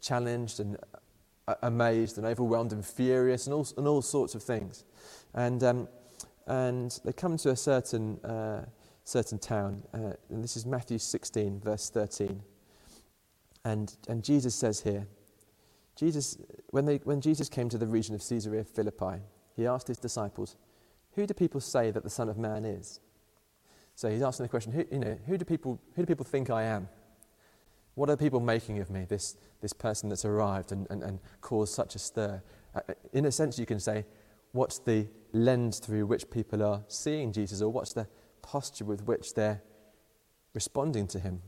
challenged 0.02 0.60
and 0.60 0.78
uh, 1.48 1.56
amazed 1.62 2.18
and 2.18 2.26
overwhelmed 2.26 2.72
and 2.72 2.86
furious 2.86 3.46
and 3.46 3.54
all, 3.54 3.68
and 3.78 3.88
all 3.88 4.02
sorts 4.02 4.36
of 4.36 4.42
things. 4.42 4.84
And, 5.34 5.64
um, 5.64 5.88
and 6.48 7.00
they 7.04 7.14
come 7.14 7.38
to 7.38 7.52
a 7.52 7.56
certain, 7.56 8.20
uh, 8.24 8.66
certain 9.04 9.38
town, 9.38 9.84
uh, 9.94 10.14
and 10.30 10.44
this 10.44 10.58
is 10.58 10.66
Matthew 10.66 10.98
16, 10.98 11.60
verse 11.60 11.90
13. 11.90 12.42
And, 13.64 13.96
and 14.08 14.24
Jesus 14.24 14.56
says 14.56 14.82
here, 14.82 15.08
Jesus, 15.96 16.38
when, 16.72 16.86
they, 16.86 16.98
when 16.98 17.22
Jesus 17.22 17.50
came 17.50 17.70
to 17.70 17.78
the 17.78 17.88
region 17.88 18.16
of 18.16 18.28
Caesarea 18.28 18.64
Philippi, 18.64 19.22
he 19.56 19.66
asked 19.66 19.88
his 19.88 19.98
disciples, 19.98 20.56
Who 21.14 21.26
do 21.26 21.34
people 21.34 21.62
say 21.62 21.92
that 21.92 22.04
the 22.04 22.10
Son 22.10 22.28
of 22.30 22.38
Man 22.38 22.66
is? 22.66 23.00
So 23.96 24.10
he's 24.10 24.22
asking 24.22 24.44
the 24.44 24.50
question, 24.50 24.74
who, 24.74 24.86
you 24.92 25.00
know, 25.00 25.18
who, 25.26 25.38
do 25.38 25.46
people, 25.46 25.80
who 25.96 26.02
do 26.02 26.06
people 26.06 26.26
think 26.26 26.50
I 26.50 26.64
am? 26.64 26.90
What 27.96 28.10
are 28.10 28.18
people 28.18 28.42
making 28.42 28.80
of 28.80 28.90
me, 28.90 29.06
this, 29.08 29.38
this 29.62 29.72
person 29.72 30.10
that's 30.10 30.26
arrived 30.26 30.74
and, 30.74 30.86
and, 30.90 31.02
and 31.02 31.20
caused 31.40 31.74
such 31.74 31.96
a 31.96 32.00
stir? 32.00 32.44
Uh, 32.76 32.82
in 33.14 33.26
a 33.26 33.32
sense, 33.32 33.58
you 33.58 33.66
can 33.66 33.80
say, 33.80 34.06
what's 34.52 34.80
the 34.80 35.08
lens 35.32 35.80
through 35.80 36.06
which 36.06 36.30
people 36.30 36.62
are 36.62 36.84
seeing 36.90 37.32
Jesus, 37.32 37.62
or 37.62 37.70
what's 37.70 37.94
the 37.94 38.08
posture 38.42 38.84
with 38.86 39.06
which 39.06 39.34
they're 39.34 39.62
responding 40.54 41.08
to 41.08 41.20
him? 41.20 41.42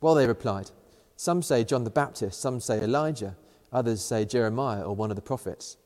Well, 0.00 0.14
they 0.14 0.26
replied, 0.28 0.70
Some 1.16 1.42
say 1.42 1.64
John 1.64 1.82
the 1.82 1.90
Baptist, 1.90 2.40
some 2.40 2.60
say 2.60 2.80
Elijah, 2.80 3.36
others 3.72 4.04
say 4.04 4.24
Jeremiah 4.24 4.82
or 4.82 4.94
one 4.94 5.10
of 5.10 5.16
the 5.16 5.22
prophets. 5.22 5.76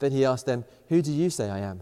Then 0.00 0.12
he 0.12 0.24
asked 0.24 0.46
them, 0.46 0.64
Who 0.88 1.00
do 1.00 1.12
you 1.12 1.30
say 1.30 1.48
I 1.48 1.60
am? 1.60 1.80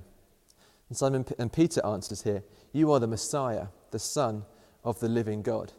And 0.88 0.96
Simon 0.96 1.24
P- 1.24 1.34
and 1.38 1.52
Peter 1.52 1.84
answers 1.84 2.22
here, 2.22 2.42
You 2.78 2.92
are 2.92 3.00
the 3.00 3.08
Messiah, 3.08 3.66
the 3.90 3.98
Son 3.98 4.44
of 4.84 5.00
the 5.00 5.08
living 5.08 5.42
God. 5.42 5.72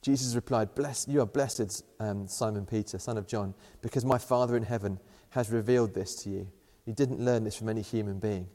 Jesus 0.00 0.34
replied, 0.34 0.74
Bless, 0.74 1.06
You 1.06 1.20
are 1.20 1.26
blessed, 1.26 1.84
um, 2.00 2.26
Simon 2.26 2.64
Peter, 2.64 2.98
son 2.98 3.18
of 3.18 3.26
John, 3.26 3.52
because 3.82 4.02
my 4.02 4.16
Father 4.16 4.56
in 4.56 4.62
heaven 4.62 4.98
has 5.30 5.50
revealed 5.50 5.92
this 5.92 6.14
to 6.22 6.30
you. 6.30 6.48
You 6.86 6.94
didn't 6.94 7.20
learn 7.20 7.44
this 7.44 7.54
from 7.54 7.68
any 7.68 7.82
human 7.82 8.18
being. 8.18 8.48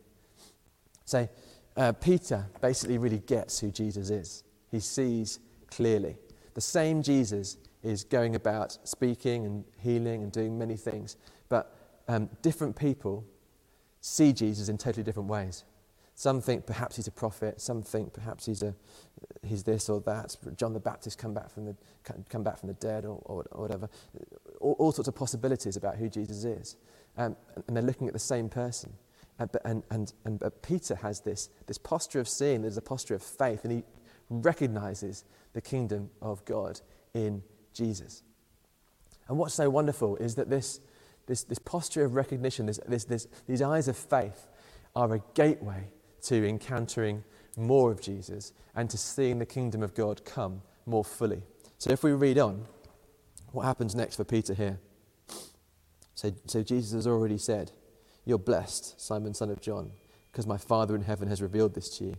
So, 1.05 1.29
uh, 1.77 1.91
Peter 1.91 2.48
basically 2.62 2.98
really 2.98 3.20
gets 3.20 3.60
who 3.60 3.70
Jesus 3.70 4.10
is. 4.10 4.43
He 4.72 4.79
sees 4.79 5.38
clearly. 5.67 6.17
The 6.55 6.62
same 6.62 7.03
Jesus 7.03 7.58
is 7.84 8.03
going 8.03 8.34
about 8.34 8.75
speaking 8.89 9.46
and 9.46 9.65
healing 9.77 10.24
and 10.24 10.31
doing 10.31 10.58
many 10.58 10.77
things. 10.77 11.15
But 11.48 11.77
um, 12.08 12.27
different 12.41 12.75
people 12.75 13.24
see 14.00 14.34
Jesus 14.34 14.67
in 14.67 14.79
totally 14.79 15.03
different 15.03 15.29
ways. 15.29 15.63
Some 16.22 16.40
think 16.40 16.68
perhaps 16.68 16.98
he's 16.98 17.08
a 17.08 17.12
prophet. 17.12 17.60
Some 17.60 17.82
think 17.82 18.13
perhaps 18.13 18.46
he's, 18.46 18.62
a, 18.62 18.75
he's 19.42 19.63
this 19.63 19.90
or 19.90 20.01
that. 20.01 20.38
John 20.56 20.72
the 20.72 20.80
Baptist 20.80 21.18
come 21.18 21.34
back 21.34 21.50
from 21.50 21.66
the, 21.66 21.75
come 22.30 22.44
back 22.44 22.60
from 22.60 22.68
the 22.68 22.75
dead 22.75 23.06
or, 23.06 23.20
or, 23.25 23.44
or 23.51 23.63
whatever. 23.63 23.90
All, 24.60 24.75
all, 24.78 24.92
sorts 24.92 25.08
of 25.08 25.16
possibilities 25.16 25.78
about 25.78 25.96
who 25.96 26.08
Jesus 26.10 26.44
is. 26.44 26.78
Um, 27.18 27.36
and 27.66 27.75
they're 27.75 27.82
looking 27.82 28.06
at 28.06 28.13
the 28.13 28.20
same 28.20 28.50
person. 28.50 28.94
Uh, 29.40 29.48
but, 29.48 29.63
and, 29.66 29.82
and, 29.90 30.13
and 30.24 30.40
Peter 30.62 30.94
has 30.94 31.22
this, 31.22 31.50
this 31.66 31.80
posture 31.80 32.20
of 32.20 32.30
seeing, 32.30 32.62
there's 32.62 32.78
a 32.78 32.84
posture 32.84 33.16
of 33.16 33.24
faith, 33.24 33.63
and 33.63 33.74
he 33.74 33.84
recognizes 34.30 35.25
the 35.54 35.62
kingdom 35.62 36.12
of 36.22 36.46
God 36.46 36.82
in 37.16 37.42
Jesus. 37.74 38.22
And 39.28 39.40
what's 39.40 39.56
so 39.56 39.72
wonderful 39.72 40.18
is 40.18 40.36
that 40.36 40.51
this, 40.51 40.82
this, 41.25 41.46
this 41.46 41.58
posture 41.58 42.06
of 42.06 42.13
recognition, 42.13 42.68
this, 42.68 42.80
this, 42.88 43.06
this, 43.06 43.28
these 43.48 43.63
eyes 43.63 43.88
of 43.88 43.98
faith, 43.98 44.46
are 44.96 45.16
a 45.16 45.24
gateway 45.34 45.88
to 46.24 46.48
encountering 46.48 47.24
more 47.58 47.92
of 47.92 48.01
Jesus 48.01 48.54
and 48.75 48.90
to 48.90 48.98
seeing 48.98 49.40
the 49.40 49.46
kingdom 49.46 49.84
of 49.84 49.94
God 49.94 50.24
come 50.25 50.62
more 50.86 51.04
fully. 51.04 51.44
So 51.78 51.92
if 51.92 52.04
we 52.04 52.12
read 52.13 52.38
on, 52.38 52.66
what 53.51 53.66
happens 53.66 53.96
next 53.96 54.16
for 54.16 54.24
Peter 54.24 54.54
here? 54.54 54.80
So, 56.16 56.32
so 56.46 56.63
Jesus 56.63 56.94
has 56.94 57.08
already 57.08 57.38
said, 57.38 57.72
You're 58.25 58.38
blessed, 58.38 59.01
Simon, 59.01 59.34
son 59.34 59.50
of 59.50 59.62
John, 59.62 59.92
because 60.32 60.46
my 60.46 60.58
Father 60.58 60.96
in 60.96 61.01
heaven 61.01 61.28
has 61.28 61.42
revealed 61.42 61.74
this 61.74 61.98
to 61.98 62.06
you. 62.06 62.16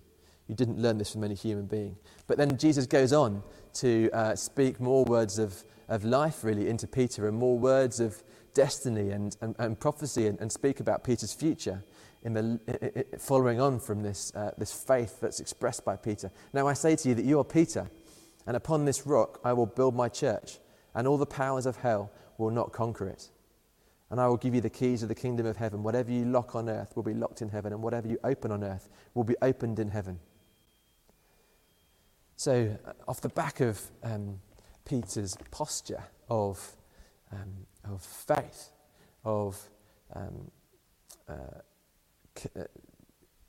You 0.48 0.56
didn't 0.56 0.80
learn 0.80 0.98
this 0.98 1.12
from 1.12 1.24
any 1.24 1.34
human 1.34 1.66
being. 1.66 1.96
But 2.26 2.36
then 2.36 2.58
Jesus 2.58 2.86
goes 2.86 3.12
on 3.12 3.42
to 3.74 4.10
uh, 4.12 4.34
speak 4.34 4.80
more 4.80 5.04
words 5.04 5.38
of, 5.38 5.62
of 5.88 6.04
life, 6.04 6.42
really, 6.42 6.68
into 6.68 6.86
Peter 6.86 7.28
and 7.28 7.36
more 7.36 7.58
words 7.58 8.00
of 8.00 8.22
destiny 8.52 9.10
and, 9.10 9.36
and, 9.40 9.54
and 9.58 9.78
prophecy 9.78 10.26
and, 10.26 10.38
and 10.40 10.50
speak 10.50 10.80
about 10.80 11.04
Peter's 11.04 11.32
future 11.32 11.82
in 12.22 12.34
the, 12.34 13.04
following 13.18 13.60
on 13.60 13.80
from 13.80 14.02
this, 14.02 14.32
uh, 14.34 14.52
this 14.56 14.72
faith 14.72 15.20
that's 15.20 15.40
expressed 15.40 15.84
by 15.84 15.96
Peter. 15.96 16.30
Now 16.52 16.66
I 16.68 16.74
say 16.74 16.96
to 16.96 17.08
you 17.08 17.14
that 17.14 17.24
you 17.24 17.38
are 17.40 17.44
Peter, 17.44 17.90
and 18.46 18.56
upon 18.56 18.84
this 18.84 19.06
rock 19.06 19.40
I 19.44 19.52
will 19.52 19.66
build 19.66 19.94
my 19.94 20.08
church, 20.08 20.58
and 20.94 21.06
all 21.06 21.18
the 21.18 21.26
powers 21.26 21.66
of 21.66 21.76
hell 21.78 22.10
will 22.38 22.50
not 22.50 22.72
conquer 22.72 23.08
it. 23.08 23.30
And 24.10 24.20
I 24.20 24.28
will 24.28 24.36
give 24.36 24.54
you 24.54 24.60
the 24.60 24.70
keys 24.70 25.02
of 25.02 25.08
the 25.08 25.14
kingdom 25.14 25.46
of 25.46 25.56
heaven. 25.56 25.82
Whatever 25.82 26.12
you 26.12 26.26
lock 26.26 26.54
on 26.54 26.68
earth 26.68 26.94
will 26.94 27.02
be 27.02 27.14
locked 27.14 27.40
in 27.40 27.48
heaven, 27.48 27.72
and 27.72 27.82
whatever 27.82 28.06
you 28.06 28.18
open 28.22 28.52
on 28.52 28.62
earth 28.62 28.88
will 29.14 29.24
be 29.24 29.36
opened 29.40 29.78
in 29.78 29.88
heaven. 29.88 30.20
So, 32.36 32.76
uh, 32.84 32.92
off 33.08 33.20
the 33.20 33.28
back 33.30 33.60
of 33.60 33.80
um, 34.02 34.40
Peter's 34.84 35.36
posture 35.50 36.04
of, 36.28 36.76
um, 37.32 37.66
of 37.84 38.02
faith, 38.02 38.70
of 39.24 39.58
um, 40.14 40.50
uh, 41.28 41.60
uh, 42.56 42.64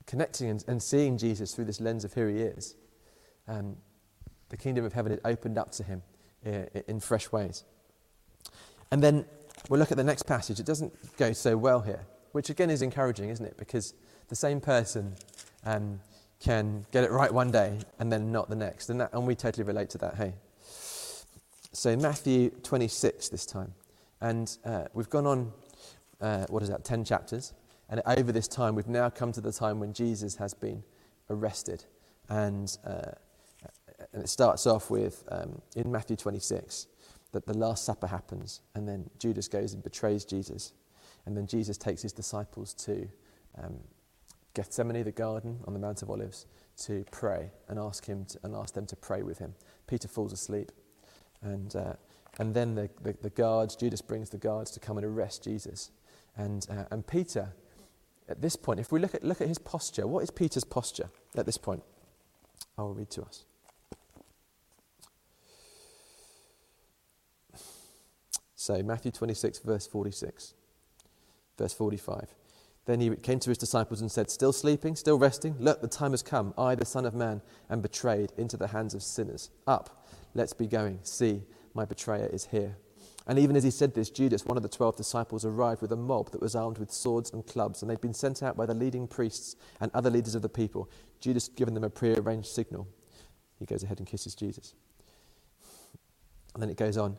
connecting 0.06 0.50
and, 0.50 0.64
and, 0.68 0.82
seeing 0.82 1.16
Jesus 1.18 1.54
through 1.54 1.64
this 1.64 1.80
lens 1.80 2.04
of 2.04 2.12
who 2.12 2.26
he 2.26 2.36
is, 2.36 2.76
um, 3.48 3.76
the 4.48 4.56
kingdom 4.56 4.84
of 4.84 4.92
heaven 4.92 5.10
had 5.10 5.20
opened 5.24 5.58
up 5.58 5.72
to 5.72 5.82
him 5.82 6.02
in, 6.44 6.68
in 6.86 7.00
fresh 7.00 7.32
ways. 7.32 7.64
And 8.90 9.02
then 9.02 9.24
we'll 9.68 9.80
look 9.80 9.90
at 9.90 9.96
the 9.96 10.04
next 10.04 10.24
passage. 10.24 10.60
It 10.60 10.66
doesn't 10.66 10.92
go 11.16 11.32
so 11.32 11.56
well 11.56 11.80
here, 11.80 12.06
which 12.32 12.50
again 12.50 12.70
is 12.70 12.82
encouraging, 12.82 13.30
isn't 13.30 13.44
it? 13.44 13.56
Because 13.56 13.94
the 14.28 14.36
same 14.36 14.60
person 14.60 15.14
um, 15.64 16.00
can 16.40 16.84
get 16.92 17.04
it 17.04 17.10
right 17.10 17.32
one 17.32 17.50
day 17.50 17.78
and 17.98 18.12
then 18.12 18.30
not 18.30 18.48
the 18.48 18.56
next. 18.56 18.90
And, 18.90 19.00
that, 19.00 19.12
and 19.12 19.26
we 19.26 19.34
totally 19.34 19.64
relate 19.64 19.90
to 19.90 19.98
that, 19.98 20.16
hey? 20.16 20.34
So, 21.72 21.96
Matthew 21.96 22.50
26 22.62 23.30
this 23.30 23.46
time. 23.46 23.74
And 24.20 24.56
uh, 24.64 24.84
we've 24.94 25.10
gone 25.10 25.26
on, 25.26 25.52
uh, 26.20 26.46
what 26.48 26.62
is 26.62 26.68
that, 26.68 26.84
10 26.84 27.04
chapters. 27.04 27.52
And 27.88 28.02
over 28.06 28.32
this 28.32 28.48
time, 28.48 28.74
we've 28.74 28.88
now 28.88 29.10
come 29.10 29.32
to 29.32 29.40
the 29.40 29.52
time 29.52 29.78
when 29.78 29.92
Jesus 29.92 30.36
has 30.36 30.54
been 30.54 30.82
arrested. 31.30 31.84
And, 32.28 32.76
uh, 32.86 33.12
and 34.12 34.22
it 34.22 34.28
starts 34.28 34.66
off 34.66 34.90
with, 34.90 35.24
um, 35.30 35.60
in 35.76 35.90
Matthew 35.90 36.16
26, 36.16 36.86
that 37.32 37.46
the 37.46 37.56
Last 37.56 37.84
Supper 37.84 38.06
happens. 38.06 38.62
And 38.74 38.88
then 38.88 39.10
Judas 39.18 39.48
goes 39.48 39.74
and 39.74 39.82
betrays 39.82 40.24
Jesus. 40.24 40.72
And 41.26 41.36
then 41.36 41.46
Jesus 41.46 41.76
takes 41.76 42.02
his 42.02 42.12
disciples 42.12 42.74
to 42.74 43.08
um, 43.62 43.78
Gethsemane, 44.54 45.04
the 45.04 45.12
garden 45.12 45.58
on 45.66 45.72
the 45.72 45.78
Mount 45.78 46.02
of 46.02 46.10
Olives, 46.10 46.46
to 46.76 47.04
pray 47.10 47.50
and 47.68 47.78
ask, 47.78 48.06
him 48.06 48.24
to, 48.26 48.38
and 48.44 48.54
ask 48.54 48.74
them 48.74 48.86
to 48.86 48.96
pray 48.96 49.22
with 49.22 49.38
him. 49.38 49.54
Peter 49.86 50.08
falls 50.08 50.32
asleep. 50.32 50.72
And, 51.42 51.74
uh, 51.76 51.94
and 52.38 52.54
then 52.54 52.74
the, 52.74 52.88
the, 53.02 53.14
the 53.20 53.30
guards, 53.30 53.76
Judas 53.76 54.00
brings 54.00 54.30
the 54.30 54.38
guards 54.38 54.70
to 54.72 54.80
come 54.80 54.96
and 54.96 55.04
arrest 55.04 55.44
Jesus. 55.44 55.90
And, 56.36 56.66
uh, 56.70 56.84
and 56.90 57.06
Peter 57.06 57.52
at 58.28 58.40
this 58.40 58.56
point, 58.56 58.80
if 58.80 58.90
we 58.90 59.00
look 59.00 59.14
at, 59.14 59.22
look 59.24 59.40
at 59.40 59.48
his 59.48 59.58
posture, 59.58 60.06
what 60.06 60.22
is 60.22 60.30
Peter's 60.30 60.64
posture 60.64 61.10
at 61.36 61.46
this 61.46 61.58
point? 61.58 61.82
I 62.78 62.82
will 62.82 62.94
read 62.94 63.10
to 63.10 63.22
us. 63.22 63.44
So, 68.54 68.82
Matthew 68.82 69.10
26, 69.12 69.58
verse 69.58 69.86
46, 69.86 70.54
verse 71.58 71.74
45. 71.74 72.34
Then 72.86 73.00
he 73.00 73.14
came 73.16 73.38
to 73.40 73.50
his 73.50 73.58
disciples 73.58 74.00
and 74.00 74.10
said, 74.10 74.30
Still 74.30 74.52
sleeping, 74.52 74.96
still 74.96 75.18
resting? 75.18 75.56
Look, 75.58 75.80
the 75.80 75.88
time 75.88 76.12
has 76.12 76.22
come. 76.22 76.54
I, 76.56 76.74
the 76.74 76.84
Son 76.84 77.04
of 77.04 77.14
Man, 77.14 77.42
am 77.70 77.80
betrayed 77.80 78.32
into 78.38 78.56
the 78.56 78.68
hands 78.68 78.94
of 78.94 79.02
sinners. 79.02 79.50
Up, 79.66 80.04
let's 80.34 80.52
be 80.52 80.66
going. 80.66 81.00
See, 81.02 81.42
my 81.74 81.84
betrayer 81.84 82.26
is 82.26 82.46
here. 82.46 82.76
And 83.26 83.38
even 83.38 83.56
as 83.56 83.64
he 83.64 83.70
said 83.70 83.94
this, 83.94 84.10
Judas, 84.10 84.44
one 84.44 84.56
of 84.56 84.62
the 84.62 84.68
twelve 84.68 84.96
disciples, 84.96 85.44
arrived 85.44 85.80
with 85.80 85.92
a 85.92 85.96
mob 85.96 86.30
that 86.32 86.42
was 86.42 86.54
armed 86.54 86.78
with 86.78 86.90
swords 86.90 87.32
and 87.32 87.46
clubs, 87.46 87.80
and 87.80 87.90
they'd 87.90 88.00
been 88.00 88.12
sent 88.12 88.42
out 88.42 88.56
by 88.56 88.66
the 88.66 88.74
leading 88.74 89.08
priests 89.08 89.56
and 89.80 89.90
other 89.94 90.10
leaders 90.10 90.34
of 90.34 90.42
the 90.42 90.48
people. 90.48 90.90
Judas 91.20 91.48
given 91.48 91.72
them 91.72 91.84
a 91.84 91.90
prearranged 91.90 92.48
signal. 92.48 92.86
He 93.58 93.64
goes 93.64 93.82
ahead 93.82 93.98
and 93.98 94.06
kisses 94.06 94.34
Jesus. 94.34 94.74
And 96.52 96.62
then 96.62 96.70
it 96.70 96.76
goes 96.76 96.98
on. 96.98 97.16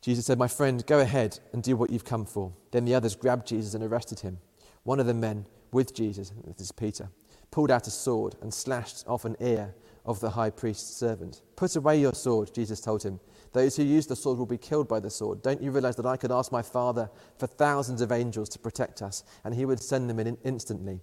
Jesus 0.00 0.24
said, 0.26 0.38
My 0.38 0.48
friend, 0.48 0.84
go 0.86 1.00
ahead 1.00 1.38
and 1.52 1.62
do 1.62 1.76
what 1.76 1.90
you've 1.90 2.04
come 2.04 2.24
for. 2.24 2.52
Then 2.70 2.84
the 2.84 2.94
others 2.94 3.14
grabbed 3.14 3.46
Jesus 3.46 3.74
and 3.74 3.84
arrested 3.84 4.20
him. 4.20 4.38
One 4.84 5.00
of 5.00 5.06
the 5.06 5.14
men 5.14 5.46
with 5.72 5.94
Jesus, 5.94 6.32
this 6.46 6.66
is 6.66 6.72
Peter, 6.72 7.10
pulled 7.50 7.70
out 7.70 7.86
a 7.86 7.90
sword 7.90 8.36
and 8.40 8.52
slashed 8.52 9.06
off 9.06 9.24
an 9.24 9.36
ear 9.40 9.74
of 10.06 10.20
the 10.20 10.30
high 10.30 10.50
priest's 10.50 10.96
servant. 10.96 11.42
Put 11.56 11.76
away 11.76 12.00
your 12.00 12.14
sword, 12.14 12.54
Jesus 12.54 12.80
told 12.80 13.02
him. 13.02 13.20
Those 13.58 13.74
who 13.74 13.82
use 13.82 14.06
the 14.06 14.14
sword 14.14 14.38
will 14.38 14.46
be 14.46 14.56
killed 14.56 14.86
by 14.86 15.00
the 15.00 15.10
sword. 15.10 15.42
Don't 15.42 15.60
you 15.60 15.72
realize 15.72 15.96
that 15.96 16.06
I 16.06 16.16
could 16.16 16.30
ask 16.30 16.52
my 16.52 16.62
Father 16.62 17.10
for 17.38 17.48
thousands 17.48 18.00
of 18.00 18.12
angels 18.12 18.48
to 18.50 18.58
protect 18.60 19.02
us, 19.02 19.24
and 19.42 19.52
he 19.52 19.64
would 19.64 19.82
send 19.82 20.08
them 20.08 20.20
in 20.20 20.38
instantly? 20.44 21.00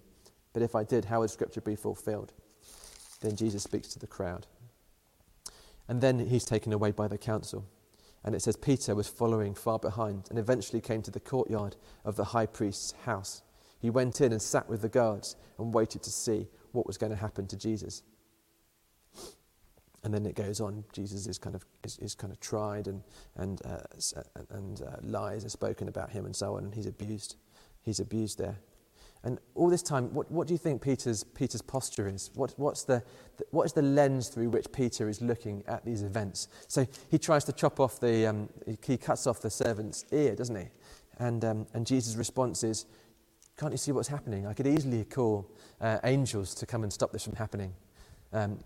But 0.54 0.62
if 0.62 0.74
I 0.74 0.82
did, 0.82 1.04
how 1.04 1.20
would 1.20 1.28
Scripture 1.28 1.60
be 1.60 1.76
fulfilled? 1.76 2.32
Then 3.20 3.36
Jesus 3.36 3.62
speaks 3.62 3.88
to 3.88 3.98
the 3.98 4.06
crowd. 4.06 4.46
And 5.86 6.00
then 6.00 6.18
he's 6.18 6.46
taken 6.46 6.72
away 6.72 6.92
by 6.92 7.08
the 7.08 7.18
council. 7.18 7.66
And 8.24 8.34
it 8.34 8.40
says 8.40 8.56
Peter 8.56 8.94
was 8.94 9.06
following 9.06 9.54
far 9.54 9.78
behind 9.78 10.28
and 10.30 10.38
eventually 10.38 10.80
came 10.80 11.02
to 11.02 11.10
the 11.10 11.20
courtyard 11.20 11.76
of 12.06 12.16
the 12.16 12.24
high 12.24 12.46
priest's 12.46 12.92
house. 13.04 13.42
He 13.78 13.90
went 13.90 14.22
in 14.22 14.32
and 14.32 14.40
sat 14.40 14.66
with 14.66 14.80
the 14.80 14.88
guards 14.88 15.36
and 15.58 15.74
waited 15.74 16.02
to 16.04 16.10
see 16.10 16.48
what 16.72 16.86
was 16.86 16.96
going 16.96 17.12
to 17.12 17.18
happen 17.18 17.46
to 17.48 17.56
Jesus 17.58 18.02
and 20.06 20.14
then 20.14 20.24
it 20.24 20.36
goes 20.36 20.60
on. 20.60 20.84
Jesus 20.92 21.26
is 21.26 21.36
kind 21.36 21.56
of 21.56 21.66
is, 21.82 21.98
is 21.98 22.14
kind 22.14 22.32
of 22.32 22.38
tried, 22.38 22.86
and 22.86 23.02
and 23.34 23.60
uh, 23.66 23.78
and 24.50 24.80
uh, 24.80 24.96
lies 25.02 25.44
are 25.44 25.48
spoken 25.48 25.88
about 25.88 26.10
him, 26.10 26.24
and 26.26 26.34
so 26.34 26.56
on. 26.56 26.64
And 26.64 26.74
he's 26.74 26.86
abused. 26.86 27.34
He's 27.82 27.98
abused 27.98 28.38
there. 28.38 28.56
And 29.24 29.40
all 29.56 29.68
this 29.68 29.82
time, 29.82 30.14
what, 30.14 30.30
what 30.30 30.46
do 30.46 30.54
you 30.54 30.58
think 30.58 30.80
Peter's 30.80 31.24
Peter's 31.24 31.60
posture 31.60 32.06
is? 32.06 32.30
What 32.36 32.54
what's 32.56 32.84
the, 32.84 33.02
the 33.36 33.44
what 33.50 33.64
is 33.64 33.72
the 33.72 33.82
lens 33.82 34.28
through 34.28 34.50
which 34.50 34.70
Peter 34.70 35.08
is 35.08 35.20
looking 35.20 35.64
at 35.66 35.84
these 35.84 36.02
events? 36.04 36.46
So 36.68 36.86
he 37.10 37.18
tries 37.18 37.42
to 37.46 37.52
chop 37.52 37.80
off 37.80 37.98
the 37.98 38.26
um, 38.26 38.48
he 38.86 38.96
cuts 38.96 39.26
off 39.26 39.40
the 39.40 39.50
servant's 39.50 40.04
ear, 40.12 40.36
doesn't 40.36 40.54
he? 40.54 40.68
And 41.18 41.44
um, 41.44 41.66
and 41.74 41.84
Jesus' 41.84 42.14
response 42.14 42.62
is, 42.62 42.86
"Can't 43.58 43.72
you 43.72 43.78
see 43.78 43.90
what's 43.90 44.06
happening? 44.06 44.46
I 44.46 44.54
could 44.54 44.68
easily 44.68 45.04
call 45.04 45.50
uh, 45.80 45.98
angels 46.04 46.54
to 46.54 46.64
come 46.64 46.84
and 46.84 46.92
stop 46.92 47.10
this 47.10 47.24
from 47.24 47.34
happening." 47.34 47.74
Um, 48.32 48.60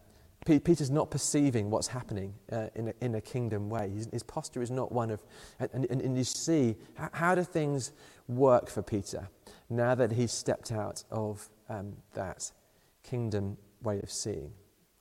Peter's 0.47 0.91
not 0.91 1.11
perceiving 1.11 1.71
what's 1.71 1.89
happening 1.89 2.35
uh, 2.51 2.69
in, 2.75 2.89
a, 2.89 2.95
in 3.03 3.15
a 3.17 3.21
kingdom 3.21 3.69
way. 3.69 3.91
His, 3.91 4.09
his, 4.11 4.23
posture 4.23 4.63
is 4.63 4.71
not 4.71 4.91
one 4.91 5.11
of. 5.11 5.23
And, 5.59 5.85
and, 5.91 6.01
and 6.01 6.17
you 6.17 6.25
see, 6.25 6.77
how, 6.95 7.11
how, 7.13 7.35
do 7.35 7.43
things 7.43 7.93
work 8.27 8.71
for 8.71 8.81
Peter 8.81 9.29
now 9.69 9.95
that 9.95 10.13
he's 10.13 10.33
stepped 10.33 10.73
out 10.73 11.05
of 11.11 11.49
um, 11.69 11.93
that 12.15 12.51
kingdom 13.03 13.59
way 13.83 14.01
of 14.03 14.11
seeing? 14.11 14.53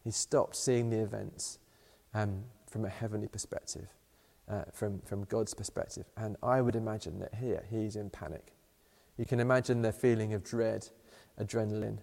He's 0.04 0.18
stopped 0.18 0.58
seeing 0.58 0.90
the 0.90 1.00
events 1.00 1.60
um, 2.14 2.44
from 2.70 2.84
a 2.84 2.90
heavenly 2.90 3.28
perspective, 3.28 3.88
uh, 4.50 4.64
from, 4.74 5.00
from 5.06 5.24
God's 5.24 5.54
perspective. 5.54 6.06
And 6.18 6.36
I 6.44 6.60
would 6.60 6.76
imagine 6.76 7.20
that 7.20 7.36
here 7.36 7.64
he's 7.70 7.96
in 7.96 8.10
panic. 8.10 8.54
You 9.18 9.26
can 9.26 9.40
imagine 9.40 9.82
the 9.82 9.92
feeling 9.92 10.34
of 10.34 10.44
dread, 10.44 10.88
adrenaline, 11.40 12.00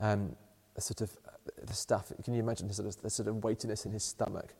um, 0.00 0.36
a 0.76 0.80
sort 0.80 1.02
of 1.02 1.16
the 1.62 1.74
stuff. 1.74 2.12
Can 2.24 2.34
you 2.34 2.40
imagine 2.40 2.68
the 2.68 2.74
sort 2.74 2.88
of, 2.88 3.02
the 3.02 3.10
sort 3.10 3.28
of 3.28 3.42
weightiness 3.42 3.84
in 3.86 3.92
his 3.92 4.04
stomach? 4.04 4.54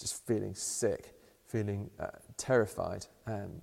just 0.00 0.26
feeling 0.26 0.54
sick, 0.54 1.14
feeling 1.46 1.90
uh, 2.00 2.08
terrified. 2.36 3.06
Um, 3.26 3.60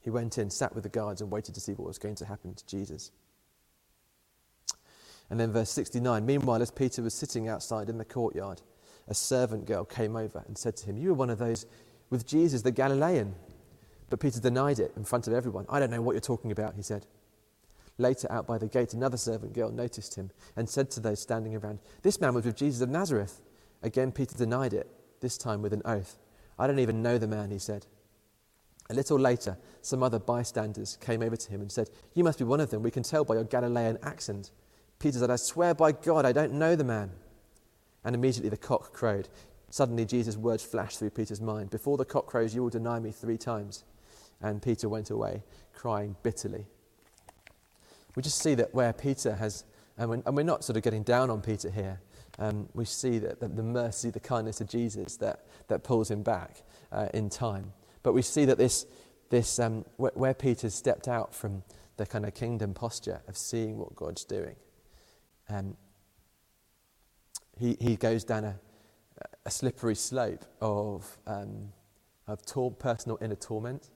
he 0.00 0.10
went 0.10 0.38
in, 0.38 0.50
sat 0.50 0.74
with 0.74 0.84
the 0.84 0.90
guards, 0.90 1.20
and 1.20 1.30
waited 1.30 1.54
to 1.54 1.60
see 1.60 1.72
what 1.72 1.88
was 1.88 1.98
going 1.98 2.16
to 2.16 2.26
happen 2.26 2.54
to 2.54 2.66
Jesus. 2.66 3.10
And 5.30 5.40
then, 5.40 5.50
verse 5.52 5.70
69 5.70 6.26
Meanwhile, 6.26 6.60
as 6.60 6.70
Peter 6.70 7.02
was 7.02 7.14
sitting 7.14 7.48
outside 7.48 7.88
in 7.88 7.98
the 7.98 8.04
courtyard, 8.04 8.60
a 9.08 9.14
servant 9.14 9.66
girl 9.66 9.84
came 9.84 10.14
over 10.14 10.44
and 10.46 10.56
said 10.56 10.76
to 10.78 10.86
him, 10.86 10.98
You 10.98 11.12
are 11.12 11.14
one 11.14 11.30
of 11.30 11.38
those 11.38 11.66
with 12.10 12.26
Jesus, 12.26 12.62
the 12.62 12.70
Galilean. 12.70 13.34
But 14.10 14.20
Peter 14.20 14.40
denied 14.40 14.78
it 14.78 14.92
in 14.96 15.04
front 15.04 15.26
of 15.26 15.32
everyone. 15.32 15.64
I 15.70 15.80
don't 15.80 15.90
know 15.90 16.02
what 16.02 16.12
you're 16.12 16.20
talking 16.20 16.52
about, 16.52 16.74
he 16.74 16.82
said. 16.82 17.06
Later, 17.98 18.30
out 18.30 18.46
by 18.46 18.58
the 18.58 18.68
gate, 18.68 18.94
another 18.94 19.16
servant 19.16 19.52
girl 19.52 19.70
noticed 19.70 20.14
him 20.14 20.30
and 20.56 20.68
said 20.68 20.90
to 20.92 21.00
those 21.00 21.20
standing 21.20 21.54
around, 21.54 21.78
This 22.02 22.20
man 22.20 22.34
was 22.34 22.44
with 22.44 22.56
Jesus 22.56 22.80
of 22.80 22.88
Nazareth. 22.88 23.42
Again, 23.82 24.12
Peter 24.12 24.36
denied 24.36 24.72
it, 24.72 24.88
this 25.20 25.36
time 25.36 25.62
with 25.62 25.72
an 25.72 25.82
oath. 25.84 26.18
I 26.58 26.66
don't 26.66 26.78
even 26.78 27.02
know 27.02 27.18
the 27.18 27.26
man, 27.26 27.50
he 27.50 27.58
said. 27.58 27.86
A 28.90 28.94
little 28.94 29.18
later, 29.18 29.56
some 29.80 30.02
other 30.02 30.18
bystanders 30.18 30.98
came 31.00 31.22
over 31.22 31.36
to 31.36 31.50
him 31.50 31.60
and 31.60 31.70
said, 31.70 31.90
You 32.14 32.24
must 32.24 32.38
be 32.38 32.44
one 32.44 32.60
of 32.60 32.70
them. 32.70 32.82
We 32.82 32.90
can 32.90 33.02
tell 33.02 33.24
by 33.24 33.34
your 33.34 33.44
Galilean 33.44 33.98
accent. 34.02 34.50
Peter 34.98 35.18
said, 35.18 35.30
I 35.30 35.36
swear 35.36 35.74
by 35.74 35.92
God, 35.92 36.24
I 36.24 36.32
don't 36.32 36.52
know 36.52 36.76
the 36.76 36.84
man. 36.84 37.10
And 38.04 38.14
immediately 38.14 38.50
the 38.50 38.56
cock 38.56 38.92
crowed. 38.92 39.28
Suddenly, 39.70 40.04
Jesus' 40.04 40.36
words 40.36 40.62
flashed 40.62 40.98
through 40.98 41.10
Peter's 41.10 41.40
mind 41.40 41.70
Before 41.70 41.96
the 41.96 42.04
cock 42.04 42.26
crows, 42.26 42.54
you 42.54 42.62
will 42.62 42.70
deny 42.70 42.98
me 42.98 43.10
three 43.10 43.38
times. 43.38 43.84
And 44.40 44.60
Peter 44.60 44.88
went 44.88 45.10
away, 45.10 45.42
crying 45.72 46.16
bitterly. 46.22 46.66
We 48.14 48.22
just 48.22 48.38
see 48.42 48.54
that 48.54 48.74
where 48.74 48.92
Peter 48.92 49.34
has, 49.34 49.64
and 49.96 50.10
we're, 50.10 50.22
and 50.26 50.36
we're 50.36 50.42
not 50.42 50.64
sort 50.64 50.76
of 50.76 50.82
getting 50.82 51.02
down 51.02 51.30
on 51.30 51.40
Peter 51.40 51.70
here, 51.70 52.00
um, 52.38 52.68
we 52.74 52.84
see 52.84 53.18
that, 53.18 53.40
that, 53.40 53.56
the 53.56 53.62
mercy, 53.62 54.10
the 54.10 54.20
kindness 54.20 54.60
of 54.60 54.68
Jesus 54.68 55.16
that, 55.18 55.46
that 55.68 55.84
pulls 55.84 56.10
him 56.10 56.22
back 56.22 56.62
uh, 56.90 57.08
in 57.14 57.28
time. 57.28 57.72
But 58.02 58.12
we 58.12 58.22
see 58.22 58.44
that 58.46 58.58
this, 58.58 58.86
this 59.30 59.58
um, 59.58 59.84
where, 59.96 60.12
where 60.14 60.34
Peter 60.34 60.70
stepped 60.70 61.08
out 61.08 61.34
from 61.34 61.62
the 61.96 62.06
kind 62.06 62.24
of 62.24 62.34
kingdom 62.34 62.74
posture 62.74 63.20
of 63.28 63.36
seeing 63.36 63.78
what 63.78 63.94
God's 63.94 64.24
doing, 64.24 64.56
um, 65.48 65.76
he, 67.58 67.76
he 67.80 67.96
goes 67.96 68.24
down 68.24 68.44
a, 68.44 68.58
a 69.44 69.50
slippery 69.50 69.94
slope 69.94 70.44
of, 70.60 71.18
um, 71.26 71.68
of 72.26 72.44
tor- 72.44 72.72
personal 72.72 73.18
inner 73.20 73.36
torment 73.36 73.90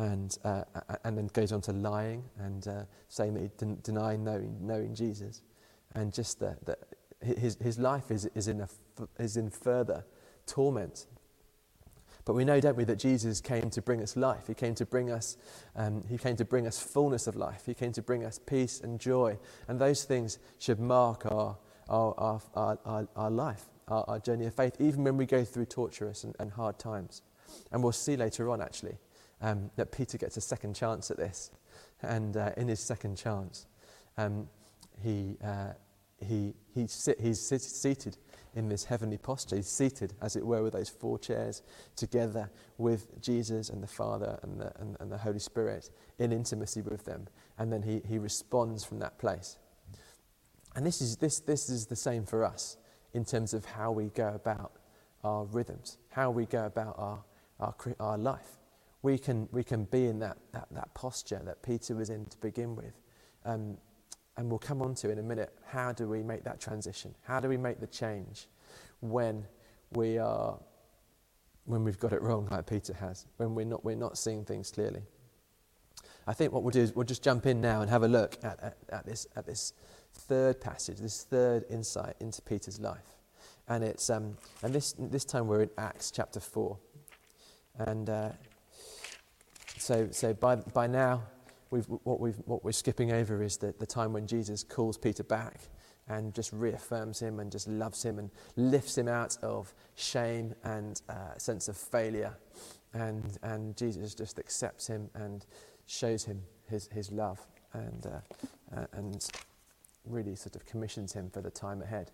and, 0.00 0.38
uh, 0.44 0.64
and 1.04 1.16
then 1.16 1.28
goes 1.34 1.52
on 1.52 1.60
to 1.60 1.72
lying 1.72 2.24
and 2.38 2.66
uh, 2.66 2.82
saying 3.08 3.34
that 3.34 3.40
he 3.40 3.50
didn't 3.58 3.82
deny 3.82 4.16
knowing, 4.16 4.56
knowing 4.60 4.94
Jesus. 4.94 5.42
And 5.94 6.12
just 6.12 6.40
that, 6.40 6.58
his, 7.20 7.58
his 7.60 7.78
life 7.78 8.10
is, 8.10 8.24
is, 8.34 8.48
in 8.48 8.62
a, 8.62 8.68
is 9.18 9.36
in 9.36 9.50
further 9.50 10.06
torment. 10.46 11.06
But 12.24 12.32
we 12.32 12.46
know, 12.46 12.60
don't 12.60 12.78
we, 12.78 12.84
that 12.84 12.98
Jesus 12.98 13.42
came 13.42 13.68
to 13.68 13.82
bring 13.82 14.02
us 14.02 14.16
life. 14.16 14.46
He 14.46 14.54
came 14.54 14.74
to 14.76 14.86
bring 14.86 15.10
us, 15.10 15.36
um, 15.76 16.02
he 16.08 16.16
came 16.16 16.36
to 16.36 16.46
bring 16.46 16.66
us 16.66 16.80
fullness 16.80 17.26
of 17.26 17.36
life. 17.36 17.64
He 17.66 17.74
came 17.74 17.92
to 17.92 18.02
bring 18.02 18.24
us 18.24 18.38
peace 18.38 18.80
and 18.80 18.98
joy. 18.98 19.38
And 19.68 19.78
those 19.78 20.04
things 20.04 20.38
should 20.58 20.80
mark 20.80 21.26
our, 21.26 21.58
our, 21.90 22.14
our, 22.16 22.40
our, 22.54 22.78
our, 22.86 23.08
our 23.16 23.30
life, 23.30 23.64
our, 23.88 24.04
our, 24.08 24.18
journey 24.18 24.46
of 24.46 24.54
faith, 24.54 24.76
even 24.78 25.04
when 25.04 25.18
we 25.18 25.26
go 25.26 25.44
through 25.44 25.66
torturous 25.66 26.24
and, 26.24 26.34
and 26.40 26.52
hard 26.52 26.78
times. 26.78 27.20
And 27.70 27.82
we'll 27.82 27.92
see 27.92 28.16
later 28.16 28.48
on, 28.48 28.62
actually, 28.62 28.96
um, 29.40 29.70
that 29.76 29.92
Peter 29.92 30.18
gets 30.18 30.36
a 30.36 30.40
second 30.40 30.74
chance 30.74 31.10
at 31.10 31.16
this. 31.16 31.50
And 32.02 32.36
uh, 32.36 32.52
in 32.56 32.68
his 32.68 32.80
second 32.80 33.16
chance, 33.16 33.66
um, 34.16 34.48
he, 35.02 35.36
uh, 35.42 35.72
he, 36.26 36.54
he 36.74 36.86
sit, 36.86 37.20
he's 37.20 37.40
seated 37.40 38.16
in 38.54 38.68
this 38.68 38.84
heavenly 38.84 39.18
posture. 39.18 39.56
He's 39.56 39.68
seated, 39.68 40.14
as 40.20 40.36
it 40.36 40.44
were, 40.44 40.62
with 40.62 40.72
those 40.72 40.88
four 40.88 41.18
chairs 41.18 41.62
together 41.96 42.50
with 42.78 43.20
Jesus 43.20 43.70
and 43.70 43.82
the 43.82 43.86
Father 43.86 44.38
and 44.42 44.60
the, 44.60 44.72
and, 44.80 44.96
and 45.00 45.10
the 45.10 45.18
Holy 45.18 45.38
Spirit 45.38 45.90
in 46.18 46.32
intimacy 46.32 46.82
with 46.82 47.04
them. 47.04 47.28
And 47.58 47.72
then 47.72 47.82
he, 47.82 48.02
he 48.06 48.18
responds 48.18 48.84
from 48.84 48.98
that 49.00 49.18
place. 49.18 49.58
And 50.74 50.86
this 50.86 51.00
is, 51.00 51.16
this, 51.16 51.40
this 51.40 51.68
is 51.68 51.86
the 51.86 51.96
same 51.96 52.24
for 52.24 52.44
us 52.44 52.76
in 53.12 53.24
terms 53.24 53.54
of 53.54 53.64
how 53.64 53.90
we 53.90 54.06
go 54.06 54.28
about 54.34 54.72
our 55.24 55.44
rhythms, 55.44 55.98
how 56.10 56.30
we 56.30 56.46
go 56.46 56.64
about 56.64 56.94
our, 56.96 57.24
our, 57.58 57.74
our 57.98 58.18
life 58.18 58.59
we 59.02 59.18
can, 59.18 59.48
we 59.52 59.64
can 59.64 59.84
be 59.84 60.06
in 60.06 60.18
that, 60.18 60.38
that, 60.52 60.68
that 60.70 60.92
posture 60.94 61.40
that 61.44 61.62
Peter 61.62 61.94
was 61.94 62.10
in 62.10 62.26
to 62.26 62.38
begin 62.38 62.76
with. 62.76 63.00
Um, 63.44 63.78
and 64.36 64.48
we'll 64.48 64.58
come 64.58 64.80
on 64.82 64.94
to 64.96 65.10
in 65.10 65.18
a 65.18 65.22
minute 65.22 65.52
how 65.66 65.92
do 65.92 66.08
we 66.08 66.22
make 66.22 66.44
that 66.44 66.60
transition? 66.60 67.14
How 67.22 67.40
do 67.40 67.48
we 67.48 67.56
make 67.56 67.80
the 67.80 67.86
change 67.86 68.46
when 69.00 69.46
we 69.92 70.18
are 70.18 70.58
when 71.64 71.84
we've 71.84 71.98
got 71.98 72.12
it 72.12 72.20
wrong 72.20 72.48
like 72.50 72.66
Peter 72.66 72.92
has, 72.94 73.26
when 73.36 73.54
we're 73.54 73.66
not, 73.66 73.84
we're 73.84 73.94
not 73.94 74.18
seeing 74.18 74.44
things 74.44 74.70
clearly. 74.70 75.02
I 76.26 76.32
think 76.32 76.52
what 76.52 76.62
we'll 76.62 76.72
do 76.72 76.80
is 76.80 76.94
we'll 76.94 77.04
just 77.04 77.22
jump 77.22 77.46
in 77.46 77.60
now 77.60 77.80
and 77.80 77.90
have 77.90 78.02
a 78.02 78.08
look 78.08 78.36
at, 78.42 78.62
at, 78.62 78.76
at 78.90 79.06
this, 79.06 79.26
at 79.36 79.46
this 79.46 79.72
third 80.12 80.60
passage, 80.60 80.98
this 80.98 81.22
third 81.22 81.64
insight 81.70 82.16
into 82.20 82.42
Peter's 82.42 82.80
life. 82.80 83.16
And, 83.68 83.84
it's, 83.84 84.10
um, 84.10 84.36
and 84.62 84.74
this, 84.74 84.94
this 84.98 85.24
time 85.24 85.46
we're 85.46 85.62
in 85.62 85.70
Acts 85.78 86.10
chapter 86.10 86.40
4. 86.40 86.76
And 87.78 88.10
uh, 88.10 88.30
so, 89.90 90.06
so 90.12 90.32
by, 90.32 90.54
by 90.54 90.86
now, 90.86 91.20
we've, 91.70 91.84
what, 92.04 92.20
we've, 92.20 92.36
what 92.44 92.62
we're 92.62 92.70
skipping 92.70 93.10
over 93.10 93.42
is 93.42 93.56
the, 93.56 93.74
the 93.80 93.86
time 93.86 94.12
when 94.12 94.24
Jesus 94.24 94.62
calls 94.62 94.96
Peter 94.96 95.24
back 95.24 95.62
and 96.06 96.32
just 96.32 96.52
reaffirms 96.52 97.18
him 97.18 97.40
and 97.40 97.50
just 97.50 97.66
loves 97.66 98.00
him 98.04 98.20
and 98.20 98.30
lifts 98.54 98.96
him 98.96 99.08
out 99.08 99.36
of 99.42 99.74
shame 99.96 100.54
and 100.62 101.02
uh, 101.08 101.36
sense 101.38 101.66
of 101.66 101.76
failure. 101.76 102.36
And, 102.94 103.36
and 103.42 103.76
Jesus 103.76 104.14
just 104.14 104.38
accepts 104.38 104.86
him 104.86 105.10
and 105.12 105.44
shows 105.86 106.22
him 106.22 106.40
his, 106.68 106.88
his 106.92 107.10
love 107.10 107.44
and, 107.72 108.06
uh, 108.06 108.76
uh, 108.76 108.86
and 108.92 109.28
really 110.04 110.36
sort 110.36 110.54
of 110.54 110.64
commissions 110.66 111.12
him 111.12 111.30
for 111.30 111.40
the 111.40 111.50
time 111.50 111.82
ahead. 111.82 112.12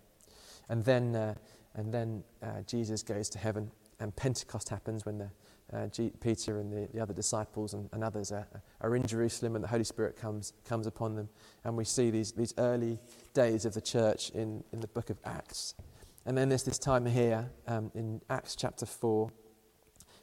And 0.67 0.83
then, 0.83 1.15
uh, 1.15 1.35
and 1.75 1.93
then 1.93 2.23
uh, 2.41 2.63
Jesus 2.65 3.03
goes 3.03 3.29
to 3.29 3.37
heaven, 3.37 3.69
and 3.99 4.15
Pentecost 4.15 4.69
happens 4.69 5.05
when 5.05 5.19
the 5.19 5.29
uh, 5.73 5.87
G- 5.87 6.13
Peter 6.21 6.59
and 6.59 6.71
the, 6.71 6.87
the, 6.93 7.01
other 7.01 7.13
disciples 7.13 7.73
and, 7.73 7.89
and 7.91 8.03
others 8.03 8.31
are, 8.31 8.47
are, 8.81 8.95
in 8.95 9.05
Jerusalem 9.05 9.55
and 9.55 9.63
the 9.63 9.67
Holy 9.67 9.83
Spirit 9.83 10.15
comes, 10.15 10.53
comes 10.65 10.87
upon 10.87 11.15
them. 11.15 11.29
And 11.63 11.75
we 11.75 11.83
see 11.83 12.09
these, 12.09 12.31
these 12.31 12.53
early 12.57 12.99
days 13.33 13.65
of 13.65 13.73
the 13.73 13.81
church 13.81 14.29
in, 14.29 14.63
in 14.71 14.79
the 14.79 14.87
book 14.87 15.09
of 15.09 15.17
Acts. 15.25 15.75
And 16.25 16.37
then 16.37 16.49
there's 16.49 16.63
this 16.63 16.79
time 16.79 17.05
here 17.05 17.49
um, 17.67 17.91
in 17.95 18.21
Acts 18.29 18.55
chapter 18.55 18.85
4. 18.85 19.29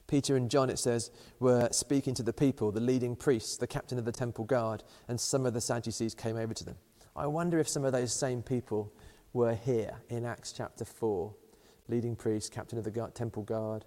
Peter 0.06 0.36
and 0.36 0.50
John, 0.50 0.68
it 0.68 0.78
says, 0.78 1.10
were 1.40 1.68
speaking 1.72 2.14
to 2.14 2.22
the 2.22 2.32
people, 2.32 2.70
the 2.70 2.80
leading 2.80 3.16
priests, 3.16 3.56
the 3.56 3.66
captain 3.66 3.98
of 3.98 4.04
the 4.04 4.12
temple 4.12 4.44
guard, 4.44 4.84
and 5.08 5.18
some 5.18 5.46
of 5.46 5.54
the 5.54 5.60
Sadducees 5.60 6.14
came 6.14 6.36
over 6.36 6.52
to 6.52 6.64
them. 6.64 6.76
I 7.16 7.26
wonder 7.26 7.58
if 7.58 7.68
some 7.68 7.84
of 7.84 7.92
those 7.92 8.12
same 8.12 8.42
people 8.42 8.92
were 9.32 9.54
here 9.54 10.02
in 10.10 10.24
Acts 10.24 10.52
chapter 10.52 10.84
4 10.84 11.34
leading 11.88 12.16
priests, 12.16 12.48
captain 12.48 12.78
of 12.78 12.84
the 12.84 13.10
temple 13.14 13.42
guard, 13.42 13.84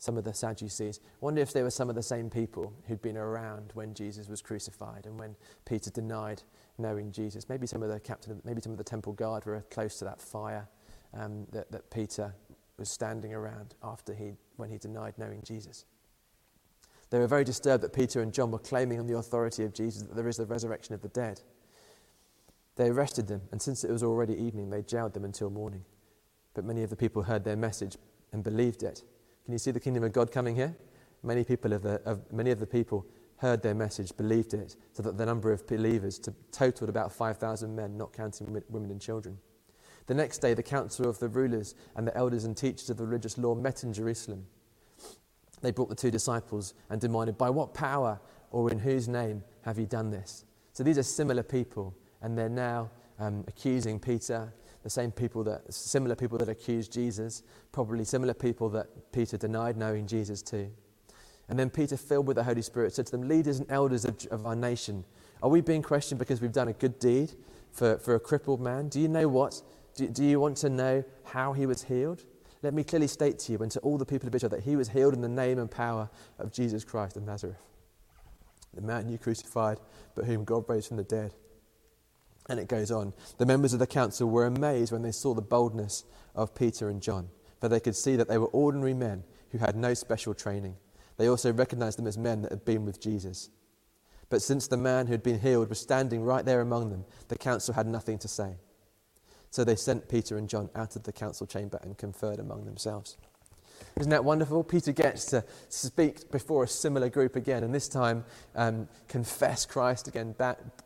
some 0.00 0.16
of 0.16 0.24
the 0.24 0.32
Sadducees. 0.32 0.98
I 1.04 1.08
wonder 1.20 1.42
if 1.42 1.52
they 1.52 1.62
were 1.62 1.70
some 1.70 1.90
of 1.90 1.94
the 1.94 2.02
same 2.02 2.30
people 2.30 2.72
who'd 2.88 3.02
been 3.02 3.18
around 3.18 3.70
when 3.74 3.92
Jesus 3.92 4.28
was 4.28 4.40
crucified 4.40 5.04
and 5.04 5.18
when 5.18 5.36
Peter 5.66 5.90
denied 5.90 6.42
knowing 6.78 7.12
Jesus. 7.12 7.50
Maybe 7.50 7.66
some 7.66 7.82
of 7.82 7.90
the 7.90 8.00
captain, 8.00 8.40
maybe 8.42 8.62
some 8.62 8.72
of 8.72 8.78
the 8.78 8.84
temple 8.84 9.12
guard 9.12 9.44
were 9.44 9.60
close 9.70 9.98
to 9.98 10.06
that 10.06 10.18
fire 10.18 10.66
um, 11.12 11.46
that, 11.52 11.70
that 11.70 11.90
Peter 11.90 12.34
was 12.78 12.90
standing 12.90 13.34
around 13.34 13.74
after 13.84 14.14
he, 14.14 14.32
when 14.56 14.70
he 14.70 14.78
denied 14.78 15.18
knowing 15.18 15.42
Jesus. 15.44 15.84
They 17.10 17.18
were 17.18 17.26
very 17.26 17.44
disturbed 17.44 17.84
that 17.84 17.92
Peter 17.92 18.22
and 18.22 18.32
John 18.32 18.50
were 18.50 18.58
claiming 18.58 19.00
on 19.00 19.06
the 19.06 19.18
authority 19.18 19.64
of 19.64 19.74
Jesus 19.74 20.04
that 20.04 20.16
there 20.16 20.28
is 20.28 20.38
the 20.38 20.46
resurrection 20.46 20.94
of 20.94 21.02
the 21.02 21.08
dead. 21.08 21.42
They 22.76 22.88
arrested 22.88 23.26
them, 23.26 23.42
and 23.52 23.60
since 23.60 23.84
it 23.84 23.90
was 23.90 24.02
already 24.02 24.34
evening, 24.34 24.70
they 24.70 24.80
jailed 24.80 25.12
them 25.12 25.26
until 25.26 25.50
morning. 25.50 25.84
But 26.54 26.64
many 26.64 26.82
of 26.82 26.88
the 26.88 26.96
people 26.96 27.24
heard 27.24 27.44
their 27.44 27.56
message 27.56 27.98
and 28.32 28.42
believed 28.42 28.82
it. 28.82 29.02
Can 29.50 29.54
you 29.54 29.58
see 29.58 29.72
the 29.72 29.80
kingdom 29.80 30.04
of 30.04 30.12
God 30.12 30.30
coming 30.30 30.54
here? 30.54 30.76
Many 31.24 31.42
people 31.42 31.72
of 31.72 31.82
the, 31.82 32.00
of, 32.04 32.20
many 32.32 32.52
of 32.52 32.60
the 32.60 32.68
people 32.68 33.04
heard 33.38 33.64
their 33.64 33.74
message, 33.74 34.16
believed 34.16 34.54
it, 34.54 34.76
so 34.92 35.02
that 35.02 35.18
the 35.18 35.26
number 35.26 35.50
of 35.50 35.66
believers 35.66 36.20
to, 36.20 36.32
totaled 36.52 36.88
about 36.88 37.12
5,000 37.12 37.74
men, 37.74 37.96
not 37.96 38.12
counting 38.12 38.62
women 38.68 38.92
and 38.92 39.00
children. 39.00 39.38
The 40.06 40.14
next 40.14 40.38
day, 40.38 40.54
the 40.54 40.62
council 40.62 41.08
of 41.08 41.18
the 41.18 41.28
rulers 41.28 41.74
and 41.96 42.06
the 42.06 42.16
elders 42.16 42.44
and 42.44 42.56
teachers 42.56 42.90
of 42.90 42.96
the 42.96 43.04
religious 43.04 43.38
law 43.38 43.56
met 43.56 43.82
in 43.82 43.92
Jerusalem. 43.92 44.46
They 45.62 45.72
brought 45.72 45.88
the 45.88 45.96
two 45.96 46.12
disciples 46.12 46.74
and 46.88 47.00
demanded, 47.00 47.36
By 47.36 47.50
what 47.50 47.74
power 47.74 48.20
or 48.52 48.70
in 48.70 48.78
whose 48.78 49.08
name 49.08 49.42
have 49.62 49.80
you 49.80 49.86
done 49.86 50.12
this? 50.12 50.44
So 50.74 50.84
these 50.84 50.96
are 50.96 51.02
similar 51.02 51.42
people, 51.42 51.92
and 52.22 52.38
they're 52.38 52.48
now 52.48 52.92
um, 53.18 53.42
accusing 53.48 53.98
Peter 53.98 54.52
the 54.82 54.90
same 54.90 55.10
people 55.10 55.44
that, 55.44 55.72
similar 55.72 56.14
people 56.14 56.38
that 56.38 56.48
accused 56.48 56.92
Jesus, 56.92 57.42
probably 57.72 58.04
similar 58.04 58.34
people 58.34 58.68
that 58.70 59.12
Peter 59.12 59.36
denied 59.36 59.76
knowing 59.76 60.06
Jesus 60.06 60.42
too. 60.42 60.70
And 61.48 61.58
then 61.58 61.68
Peter, 61.68 61.96
filled 61.96 62.26
with 62.26 62.36
the 62.36 62.44
Holy 62.44 62.62
Spirit, 62.62 62.94
said 62.94 63.06
to 63.06 63.12
them, 63.12 63.28
Leaders 63.28 63.58
and 63.58 63.70
elders 63.70 64.04
of, 64.04 64.24
of 64.30 64.46
our 64.46 64.56
nation, 64.56 65.04
are 65.42 65.50
we 65.50 65.60
being 65.60 65.82
questioned 65.82 66.18
because 66.18 66.40
we've 66.40 66.52
done 66.52 66.68
a 66.68 66.72
good 66.72 66.98
deed 66.98 67.32
for, 67.72 67.98
for 67.98 68.14
a 68.14 68.20
crippled 68.20 68.60
man? 68.60 68.88
Do 68.88 69.00
you 69.00 69.08
know 69.08 69.28
what 69.28 69.60
Do, 69.96 70.06
do 70.08 70.24
you 70.24 70.38
want 70.38 70.56
to 70.58 70.70
know 70.70 71.04
how 71.24 71.52
he 71.52 71.66
was 71.66 71.82
healed? 71.84 72.24
Let 72.62 72.74
me 72.74 72.84
clearly 72.84 73.08
state 73.08 73.38
to 73.40 73.52
you 73.52 73.58
and 73.58 73.70
to 73.72 73.80
all 73.80 73.98
the 73.98 74.06
people 74.06 74.28
of 74.28 74.34
Israel 74.34 74.50
that 74.50 74.62
he 74.62 74.76
was 74.76 74.90
healed 74.90 75.14
in 75.14 75.22
the 75.22 75.28
name 75.28 75.58
and 75.58 75.70
power 75.70 76.08
of 76.38 76.52
Jesus 76.52 76.84
Christ 76.84 77.16
of 77.16 77.24
Nazareth, 77.24 77.66
the 78.74 78.82
man 78.82 79.08
you 79.08 79.18
crucified, 79.18 79.78
but 80.14 80.26
whom 80.26 80.44
God 80.44 80.64
raised 80.68 80.88
from 80.88 80.98
the 80.98 81.04
dead. 81.04 81.34
And 82.48 82.58
it 82.58 82.68
goes 82.68 82.90
on. 82.90 83.12
The 83.38 83.46
members 83.46 83.72
of 83.72 83.78
the 83.78 83.86
council 83.86 84.28
were 84.28 84.46
amazed 84.46 84.92
when 84.92 85.02
they 85.02 85.12
saw 85.12 85.34
the 85.34 85.42
boldness 85.42 86.04
of 86.34 86.54
Peter 86.54 86.88
and 86.88 87.00
John, 87.00 87.28
for 87.60 87.68
they 87.68 87.80
could 87.80 87.96
see 87.96 88.16
that 88.16 88.28
they 88.28 88.38
were 88.38 88.46
ordinary 88.46 88.94
men 88.94 89.24
who 89.50 89.58
had 89.58 89.76
no 89.76 89.94
special 89.94 90.34
training. 90.34 90.76
They 91.16 91.28
also 91.28 91.52
recognized 91.52 91.98
them 91.98 92.06
as 92.06 92.18
men 92.18 92.42
that 92.42 92.50
had 92.50 92.64
been 92.64 92.84
with 92.84 93.00
Jesus. 93.00 93.50
But 94.30 94.42
since 94.42 94.68
the 94.68 94.76
man 94.76 95.06
who 95.06 95.12
had 95.12 95.22
been 95.22 95.40
healed 95.40 95.68
was 95.68 95.80
standing 95.80 96.22
right 96.22 96.44
there 96.44 96.60
among 96.60 96.90
them, 96.90 97.04
the 97.28 97.36
council 97.36 97.74
had 97.74 97.86
nothing 97.86 98.18
to 98.18 98.28
say. 98.28 98.56
So 99.50 99.64
they 99.64 99.76
sent 99.76 100.08
Peter 100.08 100.38
and 100.38 100.48
John 100.48 100.70
out 100.74 100.94
of 100.94 101.02
the 101.02 101.12
council 101.12 101.46
chamber 101.46 101.78
and 101.82 101.98
conferred 101.98 102.38
among 102.38 102.64
themselves. 102.64 103.16
Isn't 103.98 104.10
that 104.10 104.24
wonderful? 104.24 104.64
Peter 104.64 104.92
gets 104.92 105.26
to 105.26 105.44
speak 105.68 106.30
before 106.30 106.64
a 106.64 106.68
similar 106.68 107.08
group 107.08 107.36
again, 107.36 107.64
and 107.64 107.74
this 107.74 107.88
time 107.88 108.24
um, 108.54 108.88
confess 109.08 109.66
Christ 109.66 110.08
again 110.08 110.34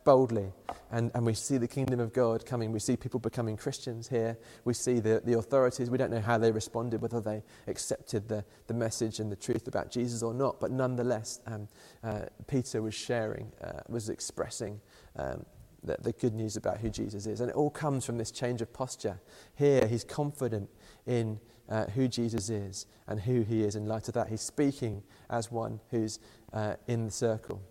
boldly. 0.03 0.51
And, 0.91 1.11
and 1.13 1.25
we 1.25 1.33
see 1.33 1.57
the 1.57 1.67
kingdom 1.67 1.99
of 1.99 2.13
God 2.13 2.45
coming. 2.45 2.71
We 2.71 2.79
see 2.79 2.97
people 2.97 3.19
becoming 3.19 3.57
Christians 3.57 4.07
here. 4.07 4.37
We 4.65 4.73
see 4.73 4.99
the, 4.99 5.21
the 5.23 5.37
authorities. 5.37 5.89
We 5.89 5.97
don't 5.97 6.11
know 6.11 6.21
how 6.21 6.37
they 6.37 6.51
responded, 6.51 7.01
whether 7.01 7.21
they 7.21 7.43
accepted 7.67 8.27
the, 8.27 8.43
the 8.67 8.73
message 8.73 9.19
and 9.19 9.31
the 9.31 9.35
truth 9.35 9.67
about 9.67 9.91
Jesus 9.91 10.21
or 10.21 10.33
not. 10.33 10.59
But 10.59 10.71
nonetheless, 10.71 11.39
um, 11.47 11.67
uh, 12.03 12.21
Peter 12.47 12.81
was 12.81 12.93
sharing, 12.93 13.51
uh, 13.63 13.81
was 13.87 14.09
expressing 14.09 14.81
um, 15.15 15.45
the, 15.83 15.97
the 16.01 16.11
good 16.13 16.33
news 16.33 16.57
about 16.57 16.79
who 16.79 16.89
Jesus 16.89 17.25
is. 17.27 17.41
And 17.41 17.49
it 17.49 17.55
all 17.55 17.69
comes 17.69 18.05
from 18.05 18.17
this 18.17 18.31
change 18.31 18.61
of 18.61 18.71
posture. 18.73 19.19
Here, 19.55 19.87
he's 19.87 20.03
confident 20.03 20.69
in 21.05 21.39
uh, 21.69 21.85
who 21.87 22.07
Jesus 22.07 22.49
is 22.49 22.85
and 23.07 23.19
who 23.19 23.41
he 23.41 23.63
is 23.63 23.75
in 23.75 23.85
light 23.85 24.07
of 24.07 24.13
that. 24.13 24.29
He's 24.29 24.41
speaking 24.41 25.03
as 25.29 25.51
one 25.51 25.79
who's 25.91 26.19
uh, 26.53 26.75
in 26.87 27.05
the 27.05 27.11
circle. 27.11 27.61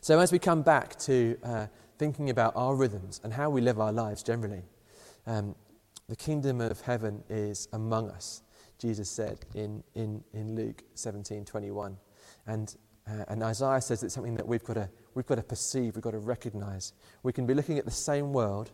So, 0.00 0.20
as 0.20 0.32
we 0.32 0.38
come 0.38 0.62
back 0.62 0.96
to 1.00 1.36
uh, 1.42 1.66
thinking 1.98 2.30
about 2.30 2.54
our 2.56 2.74
rhythms 2.74 3.20
and 3.24 3.32
how 3.32 3.50
we 3.50 3.60
live 3.60 3.80
our 3.80 3.92
lives 3.92 4.22
generally, 4.22 4.62
um, 5.26 5.54
the 6.08 6.16
kingdom 6.16 6.60
of 6.60 6.80
heaven 6.80 7.22
is 7.28 7.68
among 7.72 8.10
us, 8.10 8.42
Jesus 8.78 9.10
said 9.10 9.44
in, 9.54 9.82
in, 9.94 10.22
in 10.32 10.54
Luke 10.54 10.82
17 10.94 11.44
21. 11.44 11.96
And, 12.46 12.74
uh, 13.06 13.24
and 13.28 13.42
Isaiah 13.42 13.80
says 13.80 14.02
it's 14.02 14.14
something 14.14 14.36
that 14.36 14.46
we've 14.46 14.64
got, 14.64 14.74
to, 14.74 14.88
we've 15.14 15.26
got 15.26 15.34
to 15.34 15.42
perceive, 15.42 15.96
we've 15.96 16.02
got 16.02 16.12
to 16.12 16.18
recognize. 16.18 16.94
We 17.22 17.32
can 17.32 17.46
be 17.46 17.54
looking 17.54 17.78
at 17.78 17.84
the 17.84 17.90
same 17.90 18.32
world 18.32 18.70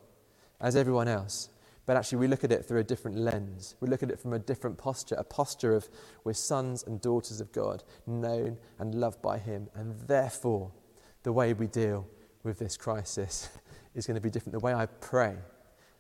as 0.61 0.77
everyone 0.77 1.09
else, 1.09 1.49
but 1.87 1.97
actually, 1.97 2.19
we 2.19 2.29
look 2.29 2.45
at 2.45 2.53
it 2.53 2.65
through 2.65 2.81
a 2.81 2.85
different 2.85 3.19
lens. 3.19 3.75
We 3.81 3.89
look 3.89 4.03
at 4.03 4.11
it 4.11 4.19
from 4.19 4.33
a 4.33 4.39
different 4.39 4.79
posture, 4.79 5.17
a 5.17 5.25
posture 5.25 5.75
of 5.75 5.89
we're 6.25 6.33
sons 6.33 6.83
and 6.83 7.01
daughters 7.01 7.41
of 7.41 7.53
God, 7.53 7.85
known 8.07 8.57
and 8.79 8.95
loved 8.95 9.21
by 9.21 9.39
Him. 9.39 9.69
And 9.75 9.99
therefore, 10.07 10.73
the 11.25 11.33
way 11.33 11.53
we 11.53 11.67
deal 11.67 12.07
with 12.43 12.59
this 12.59 12.77
crisis 12.77 13.51
is 13.95 14.07
going 14.07 14.15
to 14.15 14.21
be 14.21 14.31
different. 14.31 14.53
The 14.53 14.61
way 14.61 14.73
I 14.73 14.87
pray 14.87 15.37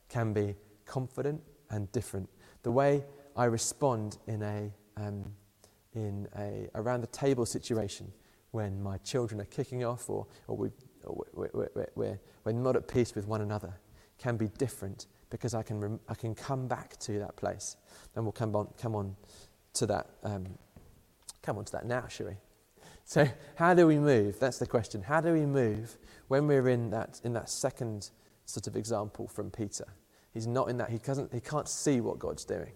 can 0.09 0.33
be 0.33 0.55
confident 0.87 1.42
and 1.68 1.90
different. 1.92 2.31
The 2.62 2.73
way 2.73 3.05
I 3.37 3.44
respond 3.44 4.16
in 4.27 4.42
a, 4.42 4.70
um, 4.97 5.25
in 5.94 6.29
a 6.38 6.68
around 6.75 7.03
the 7.03 7.09
table 7.09 7.44
situation 7.44 8.11
when 8.53 8.83
my 8.83 8.97
children 8.99 9.40
are 9.40 9.47
kicking 9.47 9.85
off 9.85 10.09
or, 10.09 10.27
or, 10.47 10.57
we, 10.57 10.68
or 11.05 11.27
we're, 11.35 11.51
we're, 11.53 11.88
we're, 11.94 12.20
we're 12.44 12.53
not 12.53 12.77
at 12.77 12.88
peace 12.88 13.14
with 13.14 13.27
one 13.27 13.40
another 13.40 13.75
can 14.18 14.37
be 14.37 14.49
different 14.59 15.07
because 15.35 15.53
I 15.53 15.64
can, 15.64 15.81
rem- 15.81 16.01
I 16.09 16.14
can 16.14 16.33
come 16.33 16.68
back 16.68 16.97
to 17.01 17.18
that 17.18 17.35
place. 17.35 17.77
And 18.14 18.25
we'll 18.25 18.31
come 18.31 18.55
on, 18.55 18.68
come 18.81 18.94
on 18.94 19.16
to 19.73 19.87
that, 19.87 20.07
um, 20.23 20.47
come 21.42 21.59
on 21.59 21.64
to 21.64 21.73
that 21.73 21.87
now, 21.87 22.07
shall 22.07 22.29
we? 22.29 22.35
So, 23.05 23.27
how 23.57 23.75
do 23.75 23.88
we 23.88 23.99
move? 23.99 24.38
That's 24.38 24.61
the 24.61 24.66
question. 24.68 25.03
How 25.03 25.20
do 25.20 25.33
we 25.33 25.44
move 25.44 25.99
when 26.29 26.47
we're 26.47 26.68
in 26.68 26.90
that, 26.90 27.20
in 27.25 27.33
that 27.33 27.51
second 27.51 28.11
sort 28.44 28.68
of 28.68 28.77
example 28.77 29.27
from 29.27 29.51
Peter? 29.51 29.87
He's 30.33 30.47
not 30.47 30.70
in 30.70 30.77
that, 30.77 30.90
he, 30.90 30.99
doesn't, 30.99 31.35
he 31.35 31.40
can't 31.40 31.68
see 31.68 32.01
what 32.01 32.20
God's 32.20 32.44
doing. 32.44 32.70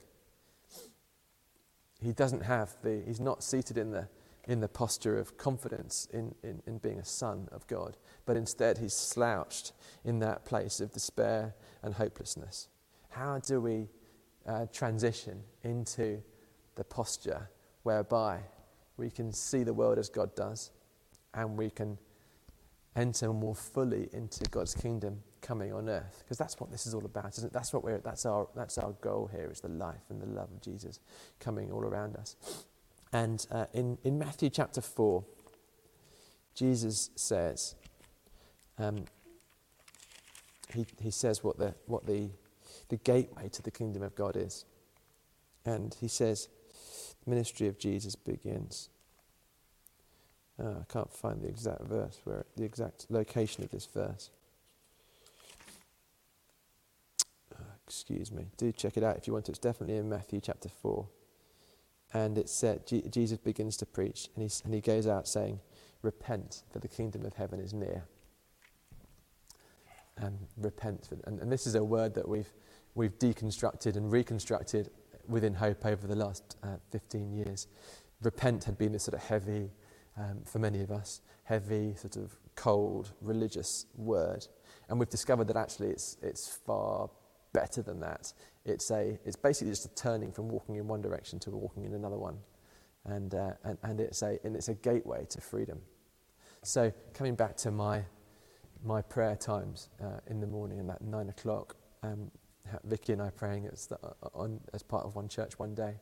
He 2.02 2.12
doesn't 2.12 2.42
have 2.42 2.74
the, 2.82 3.04
he's 3.06 3.20
not 3.20 3.44
seated 3.44 3.78
in 3.78 3.92
the, 3.92 4.08
in 4.48 4.60
the 4.60 4.68
posture 4.68 5.18
of 5.18 5.36
confidence 5.36 6.08
in, 6.12 6.34
in, 6.42 6.62
in 6.66 6.78
being 6.78 6.98
a 6.98 7.04
son 7.04 7.48
of 7.52 7.66
God, 7.66 7.98
but 8.24 8.36
instead 8.36 8.78
he's 8.78 8.94
slouched 8.94 9.72
in 10.04 10.18
that 10.20 10.46
place 10.46 10.80
of 10.80 10.90
despair 10.90 11.54
and 11.82 11.94
hopelessness. 11.94 12.68
How 13.10 13.38
do 13.38 13.60
we 13.60 13.88
uh, 14.46 14.66
transition 14.72 15.42
into 15.62 16.22
the 16.76 16.84
posture 16.84 17.50
whereby 17.82 18.40
we 18.96 19.10
can 19.10 19.32
see 19.32 19.64
the 19.64 19.74
world 19.74 19.98
as 19.98 20.08
God 20.08 20.34
does 20.34 20.70
and 21.34 21.56
we 21.58 21.68
can 21.68 21.98
enter 22.96 23.32
more 23.32 23.54
fully 23.54 24.08
into 24.14 24.44
God's 24.50 24.74
kingdom 24.74 25.22
coming 25.42 25.74
on 25.74 25.90
earth? 25.90 26.22
Because 26.24 26.38
that's 26.38 26.58
what 26.58 26.70
this 26.70 26.86
is 26.86 26.94
all 26.94 27.04
about, 27.04 27.36
isn't 27.36 27.48
it? 27.48 27.52
That's, 27.52 27.74
what 27.74 27.84
we're, 27.84 27.98
that's, 27.98 28.24
our, 28.24 28.48
that's 28.56 28.78
our 28.78 28.92
goal 29.02 29.28
here 29.30 29.50
is 29.52 29.60
the 29.60 29.68
life 29.68 30.04
and 30.08 30.22
the 30.22 30.26
love 30.26 30.50
of 30.50 30.62
Jesus 30.62 31.00
coming 31.38 31.70
all 31.70 31.82
around 31.82 32.16
us. 32.16 32.36
And 33.12 33.46
uh, 33.50 33.66
in, 33.72 33.98
in 34.04 34.18
Matthew 34.18 34.50
chapter 34.50 34.80
4, 34.80 35.24
Jesus 36.54 37.10
says, 37.16 37.74
um, 38.78 39.04
he, 40.74 40.86
he 41.00 41.10
says 41.10 41.42
what, 41.42 41.58
the, 41.58 41.74
what 41.86 42.06
the, 42.06 42.28
the 42.88 42.96
gateway 42.98 43.48
to 43.48 43.62
the 43.62 43.70
kingdom 43.70 44.02
of 44.02 44.14
God 44.14 44.36
is. 44.36 44.64
And 45.64 45.96
he 46.00 46.08
says, 46.08 46.48
the 47.24 47.30
ministry 47.30 47.66
of 47.66 47.78
Jesus 47.78 48.14
begins. 48.14 48.90
Uh, 50.62 50.80
I 50.80 50.92
can't 50.92 51.12
find 51.12 51.40
the 51.40 51.48
exact 51.48 51.82
verse, 51.82 52.20
where 52.24 52.44
the 52.56 52.64
exact 52.64 53.06
location 53.08 53.62
of 53.64 53.70
this 53.70 53.86
verse. 53.86 54.30
Uh, 57.54 57.62
excuse 57.86 58.32
me. 58.32 58.48
Do 58.56 58.72
check 58.72 58.96
it 58.96 59.04
out 59.04 59.16
if 59.16 59.26
you 59.26 59.32
want 59.32 59.46
to. 59.46 59.52
It's 59.52 59.58
definitely 59.58 59.96
in 59.96 60.08
Matthew 60.08 60.40
chapter 60.40 60.68
4 60.68 61.06
and 62.12 62.38
it 62.38 62.48
said 62.48 62.86
G- 62.86 63.02
Jesus 63.10 63.38
begins 63.38 63.76
to 63.78 63.86
preach, 63.86 64.28
and, 64.34 64.48
he, 64.48 64.50
and 64.64 64.74
he 64.74 64.80
goes 64.80 65.06
out 65.06 65.28
saying, 65.28 65.60
"Repent, 66.02 66.62
for 66.70 66.78
the 66.78 66.88
kingdom 66.88 67.24
of 67.24 67.34
heaven 67.34 67.60
is 67.60 67.72
near." 67.72 68.04
Um, 70.20 70.38
repent, 70.56 71.06
For, 71.06 71.16
and, 71.24 71.40
and, 71.40 71.52
this 71.52 71.66
is 71.66 71.74
a 71.74 71.84
word 71.84 72.14
that 72.14 72.28
we've 72.28 72.52
we've 72.94 73.16
deconstructed 73.18 73.96
and 73.96 74.10
reconstructed 74.10 74.90
within 75.28 75.54
Hope 75.54 75.86
over 75.86 76.06
the 76.06 76.16
last 76.16 76.56
uh, 76.62 76.76
15 76.90 77.32
years. 77.32 77.68
Repent 78.22 78.64
had 78.64 78.76
been 78.76 78.92
this 78.92 79.04
sort 79.04 79.14
of 79.14 79.22
heavy, 79.28 79.70
um, 80.16 80.40
for 80.44 80.58
many 80.58 80.80
of 80.80 80.90
us, 80.90 81.20
heavy, 81.44 81.94
sort 81.94 82.16
of 82.16 82.36
cold, 82.56 83.12
religious 83.20 83.86
word, 83.94 84.46
and 84.88 84.98
we've 84.98 85.08
discovered 85.08 85.46
that 85.48 85.56
actually 85.56 85.88
it's 85.90 86.16
it's 86.22 86.48
far 86.48 87.10
better 87.58 87.82
than 87.82 87.98
that. 87.98 88.32
It's, 88.64 88.88
a, 88.92 89.18
it's 89.24 89.34
basically 89.34 89.72
just 89.72 89.84
a 89.84 89.94
turning 89.96 90.30
from 90.30 90.48
walking 90.48 90.76
in 90.76 90.86
one 90.86 91.02
direction 91.02 91.40
to 91.40 91.50
walking 91.50 91.84
in 91.84 91.92
another 91.92 92.16
one. 92.16 92.38
And, 93.04 93.34
uh, 93.34 93.52
and, 93.64 93.78
and, 93.82 94.00
it's 94.00 94.22
a, 94.22 94.38
and 94.44 94.54
it's 94.54 94.68
a 94.68 94.74
gateway 94.74 95.26
to 95.30 95.40
freedom. 95.40 95.80
So, 96.62 96.92
coming 97.14 97.34
back 97.34 97.56
to 97.58 97.72
my, 97.72 98.04
my 98.84 99.02
prayer 99.02 99.34
times 99.34 99.88
uh, 100.00 100.20
in 100.28 100.40
the 100.40 100.46
morning, 100.46 100.78
about 100.78 101.02
nine 101.02 101.30
o'clock, 101.30 101.74
um, 102.04 102.30
Vicky 102.84 103.12
and 103.12 103.22
I 103.22 103.30
praying 103.30 103.66
as, 103.72 103.86
the, 103.86 103.96
uh, 103.96 104.28
on, 104.34 104.60
as 104.72 104.84
part 104.84 105.04
of 105.04 105.16
one 105.16 105.26
church 105.28 105.58
one 105.58 105.74
day. 105.74 105.94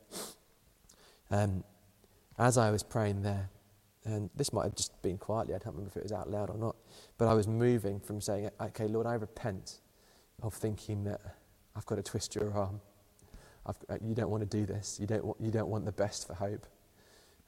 Um, 1.31 1.63
as 2.37 2.57
I 2.57 2.69
was 2.69 2.83
praying 2.83 3.23
there, 3.23 3.49
and 4.05 4.29
this 4.35 4.53
might 4.53 4.65
have 4.65 4.75
just 4.75 5.01
been 5.01 5.17
quietly, 5.17 5.55
I 5.55 5.57
don't 5.57 5.73
remember 5.73 5.89
if 5.89 5.97
it 5.97 6.03
was 6.03 6.11
out 6.11 6.29
loud 6.29 6.51
or 6.51 6.57
not, 6.57 6.75
but 7.17 7.27
I 7.27 7.33
was 7.33 7.47
moving 7.47 7.99
from 7.99 8.21
saying, 8.21 8.51
Okay, 8.61 8.87
Lord, 8.87 9.07
I 9.07 9.15
repent 9.15 9.79
of 10.43 10.53
thinking 10.53 11.03
that 11.05 11.21
I've 11.77 11.85
got 11.85 11.95
to 11.95 12.03
twist 12.03 12.35
your 12.35 12.51
arm. 12.53 12.81
Uh, 13.65 13.73
you 14.01 14.15
don't 14.15 14.29
want 14.29 14.41
to 14.41 14.57
do 14.57 14.65
this. 14.65 14.97
You 14.99 15.05
don't, 15.05 15.23
want, 15.23 15.37
you 15.39 15.51
don't 15.51 15.69
want 15.69 15.85
the 15.85 15.91
best 15.91 16.25
for 16.25 16.33
hope. 16.33 16.65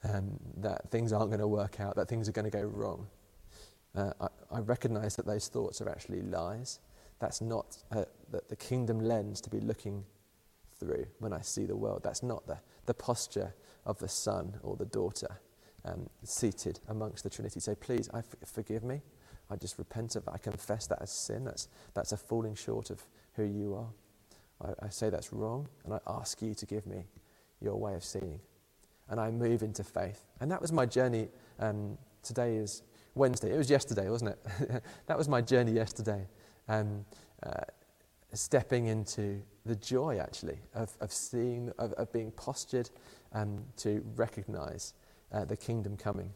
Um, 0.04 0.38
that 0.58 0.90
things 0.90 1.12
aren't 1.12 1.30
going 1.30 1.40
to 1.40 1.48
work 1.48 1.80
out, 1.80 1.96
that 1.96 2.08
things 2.08 2.28
are 2.28 2.32
going 2.32 2.50
to 2.50 2.56
go 2.56 2.62
wrong. 2.62 3.06
Uh, 3.94 4.12
I, 4.20 4.28
I 4.50 4.60
recognize 4.60 5.16
that 5.16 5.26
those 5.26 5.48
thoughts 5.48 5.82
are 5.82 5.88
actually 5.90 6.22
lies. 6.22 6.78
That's 7.18 7.42
not 7.42 7.76
uh, 7.92 8.04
the, 8.30 8.40
the 8.48 8.56
kingdom 8.56 9.00
lens 9.00 9.40
to 9.42 9.50
be 9.50 9.60
looking 9.60 10.04
through 10.78 11.06
when 11.18 11.32
I 11.32 11.42
see 11.42 11.66
the 11.66 11.76
world. 11.76 12.02
That's 12.02 12.22
not 12.22 12.46
the, 12.46 12.58
the 12.86 12.94
posture 12.94 13.54
of 13.84 13.98
the 13.98 14.08
son 14.08 14.54
or 14.62 14.76
the 14.76 14.86
daughter 14.86 15.38
um, 15.84 16.08
seated 16.24 16.80
amongst 16.88 17.24
the 17.24 17.30
Trinity. 17.30 17.60
Say, 17.60 17.74
please, 17.74 18.08
I 18.14 18.18
f- 18.18 18.36
forgive 18.46 18.84
me. 18.84 19.02
I 19.50 19.56
just 19.56 19.78
repent 19.78 20.16
of 20.16 20.26
it. 20.26 20.30
I 20.32 20.38
confess 20.38 20.86
that 20.86 21.02
as 21.02 21.10
sin. 21.10 21.44
That's, 21.44 21.68
that's 21.94 22.12
a 22.12 22.16
falling 22.16 22.54
short 22.54 22.90
of 22.90 23.02
who 23.34 23.44
you 23.44 23.74
are. 23.74 23.88
I, 24.62 24.86
I 24.86 24.88
say 24.88 25.10
that's 25.10 25.32
wrong, 25.32 25.68
and 25.84 25.94
I 25.94 25.98
ask 26.06 26.40
you 26.42 26.54
to 26.54 26.66
give 26.66 26.86
me 26.86 27.04
your 27.60 27.76
way 27.76 27.94
of 27.94 28.04
seeing. 28.04 28.40
And 29.08 29.18
I 29.18 29.30
move 29.30 29.62
into 29.62 29.82
faith. 29.82 30.26
And 30.40 30.50
that 30.50 30.60
was 30.60 30.72
my 30.72 30.86
journey. 30.86 31.28
Um, 31.58 31.98
today 32.22 32.56
is 32.56 32.82
Wednesday. 33.14 33.52
It 33.52 33.58
was 33.58 33.70
yesterday, 33.70 34.08
wasn't 34.08 34.30
it? 34.30 34.82
that 35.06 35.18
was 35.18 35.28
my 35.28 35.40
journey 35.40 35.72
yesterday. 35.72 36.26
Um, 36.68 37.04
uh, 37.42 37.62
stepping 38.32 38.86
into 38.86 39.42
the 39.66 39.74
joy, 39.76 40.18
actually, 40.18 40.58
of, 40.74 40.96
of 41.00 41.12
seeing, 41.12 41.72
of, 41.78 41.92
of 41.94 42.12
being 42.12 42.30
postured 42.32 42.90
um, 43.32 43.64
to 43.78 44.04
recognize 44.14 44.94
uh, 45.32 45.44
the 45.44 45.56
kingdom 45.56 45.96
coming. 45.96 46.30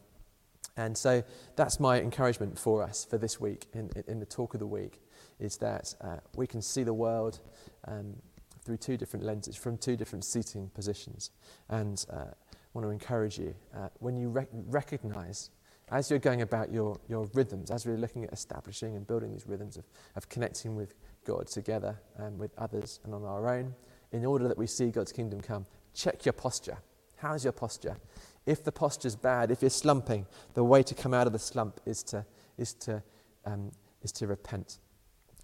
And 0.77 0.97
so 0.97 1.23
that's 1.55 1.79
my 1.79 2.01
encouragement 2.01 2.59
for 2.59 2.83
us 2.83 3.05
for 3.05 3.17
this 3.17 3.39
week, 3.39 3.67
in, 3.73 3.89
in 4.07 4.19
the 4.19 4.25
talk 4.25 4.53
of 4.53 4.59
the 4.59 4.67
week, 4.67 4.99
is 5.39 5.57
that 5.57 5.93
uh, 6.01 6.17
we 6.35 6.47
can 6.47 6.61
see 6.61 6.83
the 6.83 6.93
world 6.93 7.39
um, 7.87 8.15
through 8.63 8.77
two 8.77 8.97
different 8.97 9.25
lenses, 9.25 9.55
from 9.55 9.77
two 9.77 9.95
different 9.95 10.25
seating 10.25 10.69
positions. 10.73 11.31
And 11.69 12.03
uh, 12.11 12.15
I 12.15 12.57
want 12.73 12.85
to 12.85 12.91
encourage 12.91 13.37
you, 13.37 13.53
uh, 13.75 13.89
when 13.99 14.17
you 14.17 14.29
rec- 14.29 14.49
recognize, 14.51 15.51
as 15.89 16.09
you're 16.09 16.19
going 16.19 16.41
about 16.41 16.71
your, 16.71 16.99
your 17.07 17.29
rhythms, 17.33 17.69
as 17.69 17.85
we're 17.85 17.97
looking 17.97 18.23
at 18.23 18.33
establishing 18.33 18.95
and 18.95 19.05
building 19.05 19.31
these 19.31 19.45
rhythms 19.47 19.77
of, 19.77 19.85
of 20.15 20.27
connecting 20.29 20.75
with 20.75 20.95
God 21.25 21.47
together 21.47 21.99
and 22.17 22.39
with 22.39 22.51
others 22.57 22.99
and 23.03 23.13
on 23.13 23.23
our 23.23 23.47
own, 23.47 23.75
in 24.11 24.25
order 24.25 24.47
that 24.47 24.57
we 24.57 24.67
see 24.67 24.89
God's 24.89 25.11
kingdom 25.11 25.41
come, 25.41 25.65
check 25.93 26.25
your 26.25 26.33
posture. 26.33 26.77
How's 27.17 27.43
your 27.43 27.53
posture? 27.53 27.97
If 28.45 28.63
the 28.63 28.71
posture's 28.71 29.15
bad, 29.15 29.51
if 29.51 29.61
you're 29.61 29.69
slumping, 29.69 30.25
the 30.53 30.63
way 30.63 30.83
to 30.83 30.93
come 30.93 31.13
out 31.13 31.27
of 31.27 31.33
the 31.33 31.39
slump 31.39 31.79
is 31.85 32.03
to, 32.03 32.25
is 32.57 32.73
to, 32.73 33.03
um, 33.45 33.71
is 34.01 34.11
to 34.13 34.27
repent, 34.27 34.79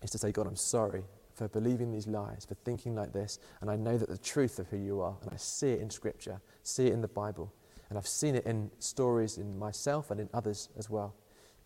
is 0.02 0.12
to 0.12 0.18
say, 0.18 0.32
God, 0.32 0.48
I'm 0.48 0.56
sorry 0.56 1.04
for 1.34 1.48
believing 1.48 1.92
these 1.92 2.08
lies, 2.08 2.46
for 2.46 2.56
thinking 2.56 2.96
like 2.96 3.14
this, 3.14 3.40
and 3.62 3.70
I 3.70 3.76
know 3.76 3.98
that 3.98 4.10
the 4.10 4.18
truth 4.18 4.60
of 4.60 4.68
who 4.68 4.78
you 4.78 5.02
are, 5.02 5.16
and 5.22 5.32
I 5.34 5.38
see 5.38 5.72
it 5.72 5.82
in 5.82 5.90
Scripture, 5.90 6.42
see 6.64 6.88
it 6.88 6.94
in 6.94 7.02
the 7.02 7.08
Bible, 7.08 7.52
and 7.90 7.98
I've 7.98 8.08
seen 8.08 8.36
it 8.36 8.46
in 8.46 8.70
stories 8.80 9.38
in 9.38 9.58
myself 9.58 10.12
and 10.12 10.20
in 10.20 10.30
others 10.34 10.70
as 10.78 10.90
well, 10.90 11.16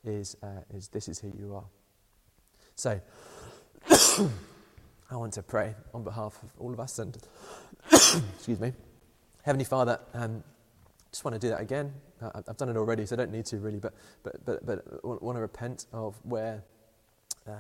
is, 0.03 0.37
uh, 0.43 0.61
is 0.73 0.87
this 0.89 1.07
is 1.07 1.19
who 1.19 1.31
you 1.37 1.55
are. 1.55 1.65
So, 2.75 2.99
I 5.11 5.15
want 5.15 5.33
to 5.33 5.43
pray 5.43 5.75
on 5.93 6.03
behalf 6.03 6.41
of 6.41 6.49
all 6.59 6.73
of 6.73 6.79
us 6.79 6.99
and, 6.99 7.17
excuse 7.91 8.59
me, 8.59 8.73
Heavenly 9.43 9.65
Father, 9.65 9.99
um, 10.13 10.43
just 11.11 11.23
want 11.23 11.35
to 11.35 11.39
do 11.39 11.49
that 11.49 11.61
again. 11.61 11.93
I've 12.21 12.57
done 12.57 12.69
it 12.69 12.77
already, 12.77 13.05
so 13.05 13.15
I 13.15 13.17
don't 13.17 13.31
need 13.31 13.45
to 13.47 13.57
really, 13.57 13.79
but, 13.79 13.93
but, 14.23 14.45
but, 14.45 14.65
but 14.65 15.21
want 15.21 15.37
to 15.37 15.41
repent 15.41 15.85
of 15.93 16.15
where 16.23 16.63
uh, 17.47 17.51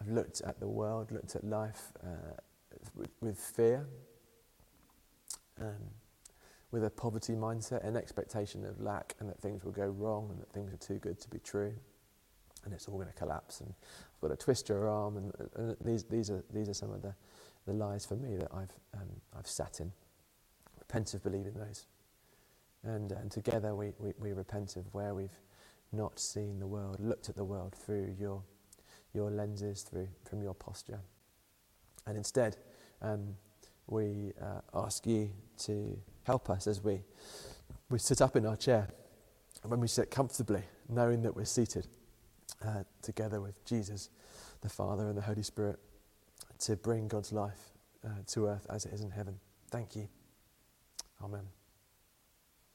I've 0.00 0.08
looked 0.08 0.40
at 0.42 0.60
the 0.60 0.68
world, 0.68 1.10
looked 1.10 1.34
at 1.34 1.44
life 1.44 1.92
uh, 2.04 2.34
with, 2.94 3.10
with, 3.20 3.38
fear, 3.38 3.86
um, 5.60 5.90
with 6.70 6.84
a 6.84 6.90
poverty 6.90 7.34
mindset, 7.34 7.86
an 7.86 7.96
expectation 7.96 8.64
of 8.64 8.80
lack, 8.80 9.14
and 9.20 9.28
that 9.28 9.40
things 9.40 9.64
will 9.64 9.72
go 9.72 9.86
wrong, 9.86 10.28
and 10.30 10.40
that 10.40 10.50
things 10.52 10.72
are 10.72 10.76
too 10.76 10.98
good 10.98 11.18
to 11.20 11.28
be 11.28 11.38
true, 11.38 11.74
and 12.64 12.72
it's 12.72 12.86
all 12.88 12.96
going 12.96 13.08
to 13.08 13.14
collapse. 13.14 13.60
And 13.60 13.72
I've 14.14 14.28
got 14.28 14.38
to 14.38 14.44
twist 14.44 14.68
your 14.68 14.88
arm, 14.88 15.16
and, 15.16 15.32
and 15.56 15.76
these, 15.84 16.04
these, 16.04 16.30
are, 16.30 16.44
these 16.52 16.68
are 16.68 16.74
some 16.74 16.92
of 16.92 17.02
the, 17.02 17.14
the 17.66 17.72
lies 17.72 18.06
for 18.06 18.16
me 18.16 18.36
that 18.36 18.48
I've, 18.52 18.74
um, 18.94 19.08
I've 19.36 19.48
sat 19.48 19.80
in. 19.80 19.92
Repent 20.78 21.12
of 21.14 21.22
believing 21.22 21.54
those. 21.54 21.86
And, 22.84 23.12
and 23.12 23.30
together 23.30 23.74
we, 23.74 23.92
we, 23.98 24.12
we 24.18 24.32
repent 24.32 24.76
of 24.76 24.84
where 24.94 25.14
we've 25.14 25.36
not 25.92 26.18
seen 26.18 26.60
the 26.60 26.66
world, 26.66 27.00
looked 27.00 27.28
at 27.28 27.36
the 27.36 27.44
world 27.44 27.74
through 27.74 28.14
your, 28.18 28.42
your 29.14 29.30
lenses, 29.30 29.82
through, 29.82 30.08
from 30.28 30.42
your 30.42 30.54
posture. 30.54 31.00
And 32.06 32.16
instead, 32.16 32.56
um, 33.02 33.36
we 33.86 34.32
uh, 34.40 34.60
ask 34.74 35.06
you 35.06 35.30
to 35.64 35.98
help 36.24 36.50
us 36.50 36.66
as 36.66 36.82
we, 36.82 37.00
we 37.90 37.98
sit 37.98 38.20
up 38.20 38.36
in 38.36 38.46
our 38.46 38.56
chair 38.56 38.88
and 39.62 39.70
when 39.70 39.80
we 39.80 39.88
sit 39.88 40.10
comfortably, 40.10 40.62
knowing 40.88 41.22
that 41.22 41.34
we're 41.34 41.44
seated 41.44 41.86
uh, 42.64 42.84
together 43.02 43.40
with 43.40 43.64
Jesus, 43.64 44.10
the 44.60 44.68
Father, 44.68 45.08
and 45.08 45.16
the 45.16 45.22
Holy 45.22 45.42
Spirit 45.42 45.78
to 46.60 46.76
bring 46.76 47.08
God's 47.08 47.32
life 47.32 47.72
uh, 48.04 48.08
to 48.28 48.46
earth 48.46 48.66
as 48.70 48.84
it 48.84 48.92
is 48.92 49.00
in 49.00 49.10
heaven. 49.10 49.38
Thank 49.70 49.96
you. 49.96 50.08
Amen. 51.22 51.57